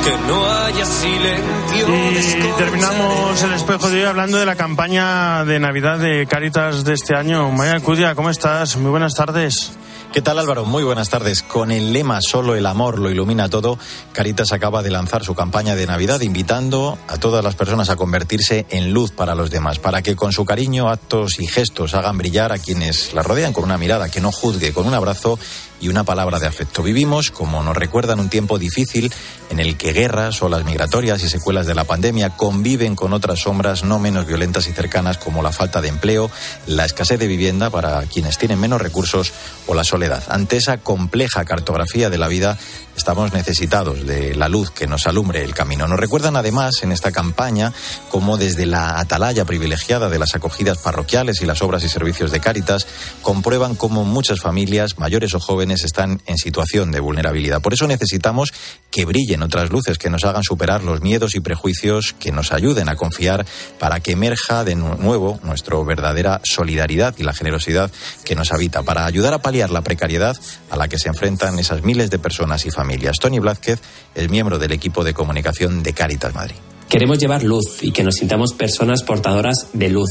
que 0.05 0.17
no 0.29 0.47
haya 0.47 0.85
silencio. 0.85 1.89
Y 1.89 2.53
terminamos 2.59 3.43
el 3.43 3.53
espejo 3.55 3.91
de 3.91 4.03
hoy 4.03 4.05
hablando 4.05 4.39
de 4.39 4.47
la 4.47 4.55
campaña 4.55 5.45
de 5.45 5.59
Navidad 5.59 5.99
de 5.99 6.27
Caritas 6.27 6.85
de 6.85 6.95
este 6.95 7.17
año. 7.17 7.51
Maya 7.51 7.81
Cudia, 7.81 8.15
¿cómo 8.15 8.31
estás? 8.31 8.77
Muy 8.77 8.91
buenas 8.91 9.15
tardes. 9.15 9.73
¿Qué 10.13 10.21
tal 10.21 10.39
Álvaro? 10.39 10.67
Muy 10.67 10.85
buenas 10.85 11.09
tardes. 11.09 11.43
Con 11.43 11.71
el 11.71 11.95
lema 11.95 12.21
Solo 12.21 12.55
el 12.55 12.67
amor 12.67 12.99
lo 12.99 13.11
ilumina 13.11 13.49
todo, 13.49 13.79
Caritas 14.13 14.53
acaba 14.53 14.83
de 14.83 14.91
lanzar 14.91 15.25
su 15.25 15.35
campaña 15.35 15.75
de 15.75 15.87
Navidad 15.87 16.21
invitando 16.21 16.99
a 17.09 17.17
todas 17.17 17.43
las 17.43 17.55
personas 17.55 17.89
a 17.89 17.97
convertirse 17.97 18.67
en 18.69 18.93
luz 18.93 19.11
para 19.11 19.35
los 19.35 19.51
demás, 19.51 19.79
para 19.79 20.03
que 20.03 20.15
con 20.15 20.35
su 20.35 20.45
cariño, 20.45 20.91
actos 20.91 21.41
y 21.41 21.47
gestos 21.47 21.95
hagan 21.95 22.19
brillar 22.19 22.53
a 22.53 22.59
quienes 22.59 23.15
la 23.15 23.23
rodean 23.23 23.55
con 23.55 23.65
una 23.65 23.79
mirada 23.79 24.11
que 24.11 24.21
no 24.21 24.33
juzgue, 24.33 24.75
con 24.75 24.87
un 24.87 24.93
abrazo 24.93 25.39
y 25.83 25.89
una 25.89 26.05
palabra 26.05 26.39
de 26.39 26.47
afecto. 26.47 26.83
Vivimos, 26.83 27.31
como 27.31 27.63
nos 27.63 27.77
recuerdan, 27.77 28.21
un 28.21 28.31
tiempo 28.31 28.59
difícil 28.59 29.13
en 29.51 29.59
el 29.59 29.77
que 29.77 29.93
guerras, 29.93 30.41
olas 30.41 30.65
migratorias 30.65 31.23
y 31.25 31.29
secuelas 31.29 31.67
de 31.67 31.75
la 31.75 31.85
pandemia 31.85 32.31
conviven 32.31 32.95
con 32.95 33.13
otras 33.13 33.41
sombras 33.41 33.83
no 33.83 33.99
menos 33.99 34.27
violentas 34.27 34.69
y 34.69 34.73
cercanas 34.73 35.19
como 35.19 35.43
la 35.43 35.53
falta 35.53 35.83
de 35.83 35.89
empleo, 35.89 36.31
la 36.67 36.87
escasez 36.87 37.19
de 37.19 37.27
vivienda 37.27 37.69
para 37.69 38.01
quienes 38.05 38.39
tienen 38.39 38.61
menos 38.61 38.81
recursos 38.81 39.33
o 39.67 39.75
la 39.75 39.85
soledad. 39.85 40.23
Ante 40.29 40.57
esa 40.57 40.79
compleja 40.79 41.45
cartografía 41.45 42.09
de 42.09 42.19
la 42.19 42.29
vida, 42.29 42.57
estamos 42.97 43.33
necesitados 43.33 44.07
de 44.07 44.35
la 44.35 44.49
luz 44.49 44.71
que 44.71 44.87
nos 44.87 45.07
alumbre 45.07 45.43
el 45.43 45.55
camino. 45.55 45.89
Nos 45.89 45.99
recuerdan 45.99 46.37
además 46.37 46.83
en 46.83 46.93
esta 46.93 47.11
campaña 47.11 47.73
cómo 48.11 48.37
desde 48.37 48.67
la 48.67 49.01
atalaya 49.01 49.45
privilegiada 49.45 50.09
de 50.09 50.19
las 50.19 50.35
acogidas 50.35 50.79
parroquiales 50.79 51.43
y 51.43 51.47
las 51.47 51.63
obras 51.63 51.83
y 51.85 51.89
servicios 51.89 52.31
de 52.31 52.41
Cáritas 52.41 52.87
comprueban 53.23 53.75
cómo 53.75 54.05
muchas 54.05 54.41
familias, 54.41 54.99
mayores 54.99 55.35
o 55.35 55.41
jóvenes, 55.41 55.72
están 55.83 56.21
en 56.27 56.37
situación 56.37 56.91
de 56.91 57.01
vulnerabilidad. 57.01 57.63
Por 57.63 57.73
eso 57.73 57.87
necesitamos 57.87 58.53
que 58.91 59.05
brillen 59.05 59.43
otras 59.43 59.71
luces 59.71 59.99
que 59.99 60.11
nos 60.11 60.25
hagan 60.25 60.43
superar 60.43 60.83
los 60.83 61.01
miedos 61.01 61.35
y 61.35 61.41
prejuicios, 61.41 62.15
que 62.19 62.33
nos 62.33 62.53
ayuden 62.53 62.89
a 62.89 62.97
confiar 62.97 63.47
para 63.79 64.01
que 64.01 64.13
emerja 64.13 64.65
de 64.65 64.75
nuevo 64.75 65.41
nuestra 65.43 65.79
verdadera 65.83 66.41
solidaridad 66.45 67.15
y 67.17 67.23
la 67.23 67.33
generosidad 67.33 67.91
que 68.25 68.35
nos 68.35 68.53
habita, 68.53 68.83
para 68.83 69.07
ayudar 69.07 69.33
a 69.33 69.43
paliar 69.43 69.71
la 69.71 69.83
precariedad 69.83 70.37
a 70.71 70.77
la 70.77 70.89
que 70.89 70.99
se 70.99 71.09
enfrentan 71.09 71.59
esas 71.59 71.83
miles 71.83 72.11
de 72.11 72.19
personas 72.19 72.67
y 72.67 72.71
familias. 72.71 73.17
Tony 73.19 73.39
Blázquez 73.39 73.81
es 74.15 74.29
miembro 74.29 74.59
del 74.59 74.73
equipo 74.73 75.05
de 75.05 75.15
comunicación 75.15 75.83
de 75.83 75.93
Caritas 75.95 76.35
Madrid. 76.35 76.57
Queremos 76.93 77.17
llevar 77.17 77.43
luz 77.43 77.83
y 77.83 77.91
que 77.91 78.05
nos 78.05 78.17
sintamos 78.17 78.53
personas 78.53 79.03
portadoras 79.03 79.69
de 79.73 79.89
luz. 79.89 80.11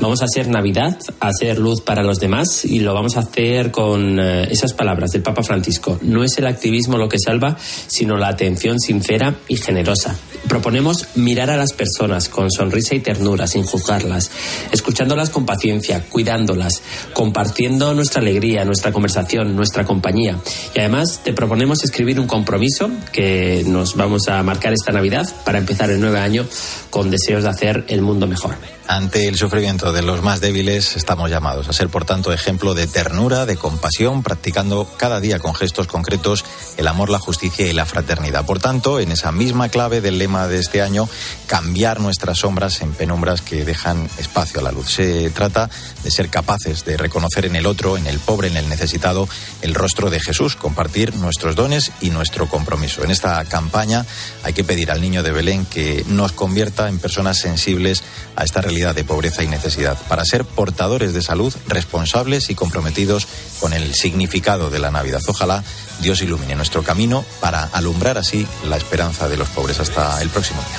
Vamos 0.00 0.22
a 0.22 0.24
hacer 0.24 0.48
Navidad, 0.48 0.98
a 1.20 1.28
hacer 1.28 1.56
luz 1.56 1.82
para 1.82 2.02
los 2.02 2.18
demás 2.18 2.64
y 2.64 2.80
lo 2.80 2.94
vamos 2.94 3.16
a 3.16 3.20
hacer 3.20 3.70
con 3.70 4.18
eh, 4.18 4.48
esas 4.50 4.72
palabras 4.72 5.12
del 5.12 5.22
Papa 5.22 5.44
Francisco. 5.44 6.00
No 6.02 6.24
es 6.24 6.36
el 6.38 6.48
activismo 6.48 6.98
lo 6.98 7.08
que 7.08 7.20
salva, 7.20 7.56
sino 7.86 8.16
la 8.16 8.26
atención 8.26 8.80
sincera 8.80 9.36
y 9.46 9.56
generosa. 9.56 10.16
Proponemos 10.48 11.06
mirar 11.14 11.48
a 11.48 11.56
las 11.56 11.72
personas 11.72 12.28
con 12.28 12.50
sonrisa 12.50 12.96
y 12.96 13.00
ternura, 13.00 13.46
sin 13.46 13.62
juzgarlas, 13.62 14.32
escuchándolas 14.72 15.30
con 15.30 15.46
paciencia, 15.46 16.06
cuidándolas, 16.08 16.82
compartiendo 17.12 17.94
nuestra 17.94 18.20
alegría, 18.20 18.64
nuestra 18.64 18.90
conversación, 18.90 19.54
nuestra 19.54 19.84
compañía. 19.84 20.40
Y 20.74 20.80
además 20.80 21.20
te 21.22 21.32
proponemos 21.32 21.84
escribir 21.84 22.18
un 22.18 22.26
compromiso 22.26 22.90
que 23.12 23.62
nos 23.64 23.94
vamos 23.94 24.26
a 24.26 24.42
marcar 24.42 24.72
esta 24.72 24.90
Navidad 24.90 25.32
para 25.44 25.58
empezar 25.58 25.88
el 25.90 26.00
nuevo 26.00 26.15
año 26.22 26.46
con 26.90 27.10
deseos 27.10 27.42
de 27.42 27.50
hacer 27.50 27.84
el 27.88 28.02
mundo 28.02 28.26
mejor. 28.26 28.56
Ante 28.88 29.26
el 29.26 29.36
sufrimiento 29.36 29.92
de 29.92 30.02
los 30.02 30.22
más 30.22 30.40
débiles 30.40 30.94
estamos 30.94 31.28
llamados 31.28 31.68
a 31.68 31.72
ser, 31.72 31.88
por 31.88 32.04
tanto, 32.04 32.32
ejemplo 32.32 32.72
de 32.72 32.86
ternura, 32.86 33.44
de 33.44 33.56
compasión, 33.56 34.22
practicando 34.22 34.88
cada 34.96 35.18
día 35.18 35.40
con 35.40 35.56
gestos 35.56 35.88
concretos 35.88 36.44
el 36.76 36.86
amor, 36.86 37.10
la 37.10 37.18
justicia 37.18 37.66
y 37.66 37.72
la 37.72 37.84
fraternidad. 37.84 38.46
Por 38.46 38.60
tanto, 38.60 39.00
en 39.00 39.10
esa 39.10 39.32
misma 39.32 39.70
clave 39.70 40.00
del 40.00 40.18
lema 40.18 40.46
de 40.46 40.60
este 40.60 40.82
año, 40.82 41.08
cambiar 41.46 42.00
nuestras 42.00 42.38
sombras 42.38 42.80
en 42.80 42.92
penumbras 42.92 43.42
que 43.42 43.64
dejan 43.64 44.08
espacio 44.18 44.60
a 44.60 44.62
la 44.62 44.70
luz. 44.70 44.88
Se 44.88 45.30
trata 45.30 45.68
de 46.04 46.10
ser 46.12 46.28
capaces 46.28 46.84
de 46.84 46.96
reconocer 46.96 47.44
en 47.46 47.56
el 47.56 47.66
otro, 47.66 47.96
en 47.96 48.06
el 48.06 48.20
pobre, 48.20 48.48
en 48.48 48.56
el 48.56 48.68
necesitado, 48.68 49.28
el 49.62 49.74
rostro 49.74 50.10
de 50.10 50.20
Jesús, 50.20 50.54
compartir 50.54 51.16
nuestros 51.16 51.56
dones 51.56 51.90
y 52.00 52.10
nuestro 52.10 52.48
compromiso. 52.48 53.02
En 53.02 53.10
esta 53.10 53.44
campaña 53.46 54.06
hay 54.44 54.52
que 54.52 54.64
pedir 54.64 54.92
al 54.92 55.00
niño 55.00 55.24
de 55.24 55.32
Belén 55.32 55.66
que 55.66 55.95
nos 56.06 56.32
convierta 56.32 56.88
en 56.88 56.98
personas 56.98 57.38
sensibles 57.38 58.02
a 58.36 58.44
esta 58.44 58.60
realidad 58.60 58.94
de 58.94 59.04
pobreza 59.04 59.42
y 59.42 59.48
necesidad, 59.48 59.98
para 60.08 60.24
ser 60.24 60.44
portadores 60.44 61.12
de 61.14 61.22
salud 61.22 61.54
responsables 61.68 62.50
y 62.50 62.54
comprometidos 62.54 63.26
con 63.60 63.72
el 63.72 63.94
significado 63.94 64.70
de 64.70 64.78
la 64.78 64.90
Navidad. 64.90 65.20
Ojalá 65.26 65.64
Dios 66.00 66.20
ilumine 66.22 66.54
nuestro 66.54 66.82
camino 66.82 67.24
para 67.40 67.64
alumbrar 67.64 68.18
así 68.18 68.46
la 68.68 68.76
esperanza 68.76 69.28
de 69.28 69.36
los 69.36 69.48
pobres. 69.48 69.80
Hasta 69.80 70.20
el 70.22 70.28
próximo 70.28 70.60
día. 70.62 70.78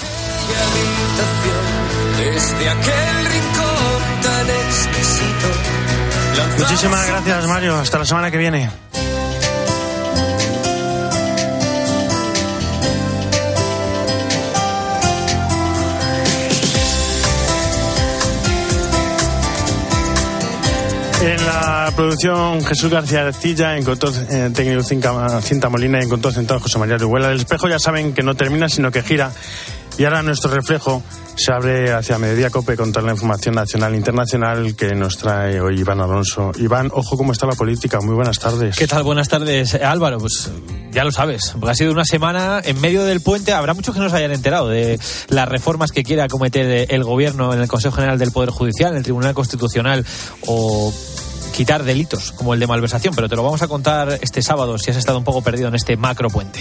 Muchísimas 6.58 7.08
gracias, 7.08 7.48
Mario. 7.48 7.76
Hasta 7.76 8.00
la 8.00 8.06
semana 8.06 8.32
que 8.32 8.38
viene. 8.38 8.87
En 21.20 21.46
la 21.46 21.92
producción 21.96 22.64
Jesús 22.64 22.92
García 22.92 23.26
Arcilla, 23.26 23.76
en 23.76 23.84
eh, 24.30 24.52
técnico 24.54 24.84
Cinta 24.84 25.70
Molina 25.70 26.00
y 26.00 26.04
en 26.04 26.10
control 26.10 26.34
central 26.34 26.60
José 26.60 26.78
María 26.78 26.98
Rubuela. 26.98 27.32
El 27.32 27.38
espejo 27.38 27.68
ya 27.68 27.80
saben 27.80 28.14
que 28.14 28.22
no 28.22 28.36
termina, 28.36 28.70
sino 28.70 28.92
que 28.92 29.02
gira 29.02 29.32
Y 29.98 30.06
ahora 30.06 30.22
nuestro 30.22 30.52
reflejo 30.52 31.02
se 31.36 31.52
abre 31.52 31.92
hacia 31.92 32.20
Mediodía 32.20 32.52
Cope 32.52 32.76
con 32.78 32.92
toda 32.92 33.06
la 33.06 33.14
información 33.14 33.56
nacional 33.56 33.94
e 33.94 33.98
internacional 33.98 34.76
que 34.76 34.94
nos 34.94 35.18
trae 35.18 35.60
hoy 35.60 35.80
Iván 35.80 36.02
Alonso. 36.02 36.52
Iván, 36.60 36.92
ojo 36.94 37.18
cómo 37.18 37.32
está 37.32 37.48
la 37.48 37.56
política. 37.56 38.00
Muy 38.00 38.14
buenas 38.14 38.38
tardes. 38.38 38.76
¿Qué 38.76 38.86
tal? 38.86 39.02
Buenas 39.02 39.28
tardes, 39.28 39.74
Álvaro. 39.74 40.20
Pues 40.20 40.52
ya 40.92 41.04
lo 41.04 41.12
sabes, 41.12 41.56
ha 41.62 41.74
sido 41.74 41.92
una 41.92 42.06
semana 42.06 42.62
en 42.64 42.80
medio 42.80 43.06
del 43.06 43.22
puente. 43.22 43.54
Habrá 43.54 43.74
muchos 43.74 43.96
que 43.96 44.02
no 44.02 44.10
se 44.10 44.18
hayan 44.18 44.32
enterado 44.32 44.70
de 44.70 45.00
las 45.30 45.50
reformas 45.50 45.92
que 45.92 46.04
quiere 46.04 46.22
acometer 46.22 46.94
el 46.94 47.04
gobierno 47.04 47.52
en 47.54 47.62
el 47.62 47.68
Consejo 47.68 47.96
General 47.96 48.20
del 48.20 48.32
Poder 48.32 48.52
Judicial, 48.52 48.92
en 48.92 48.98
el 48.98 49.04
Tribunal 49.04 49.34
Constitucional 49.34 50.06
o 50.46 50.94
quitar 51.56 51.84
delitos 51.84 52.34
como 52.34 52.54
el 52.54 52.60
de 52.60 52.68
malversación, 52.68 53.16
pero 53.16 53.28
te 53.28 53.36
lo 53.36 53.42
vamos 53.42 53.64
a 53.64 53.68
contar 53.68 54.20
este 54.22 54.44
sábado 54.44 54.78
si 54.78 54.92
has 54.92 54.98
estado 54.98 55.18
un 55.18 55.24
poco 55.24 55.42
perdido 55.42 55.70
en 55.70 55.76
este 55.76 55.98
macro 55.98 56.30
puente. 56.30 56.60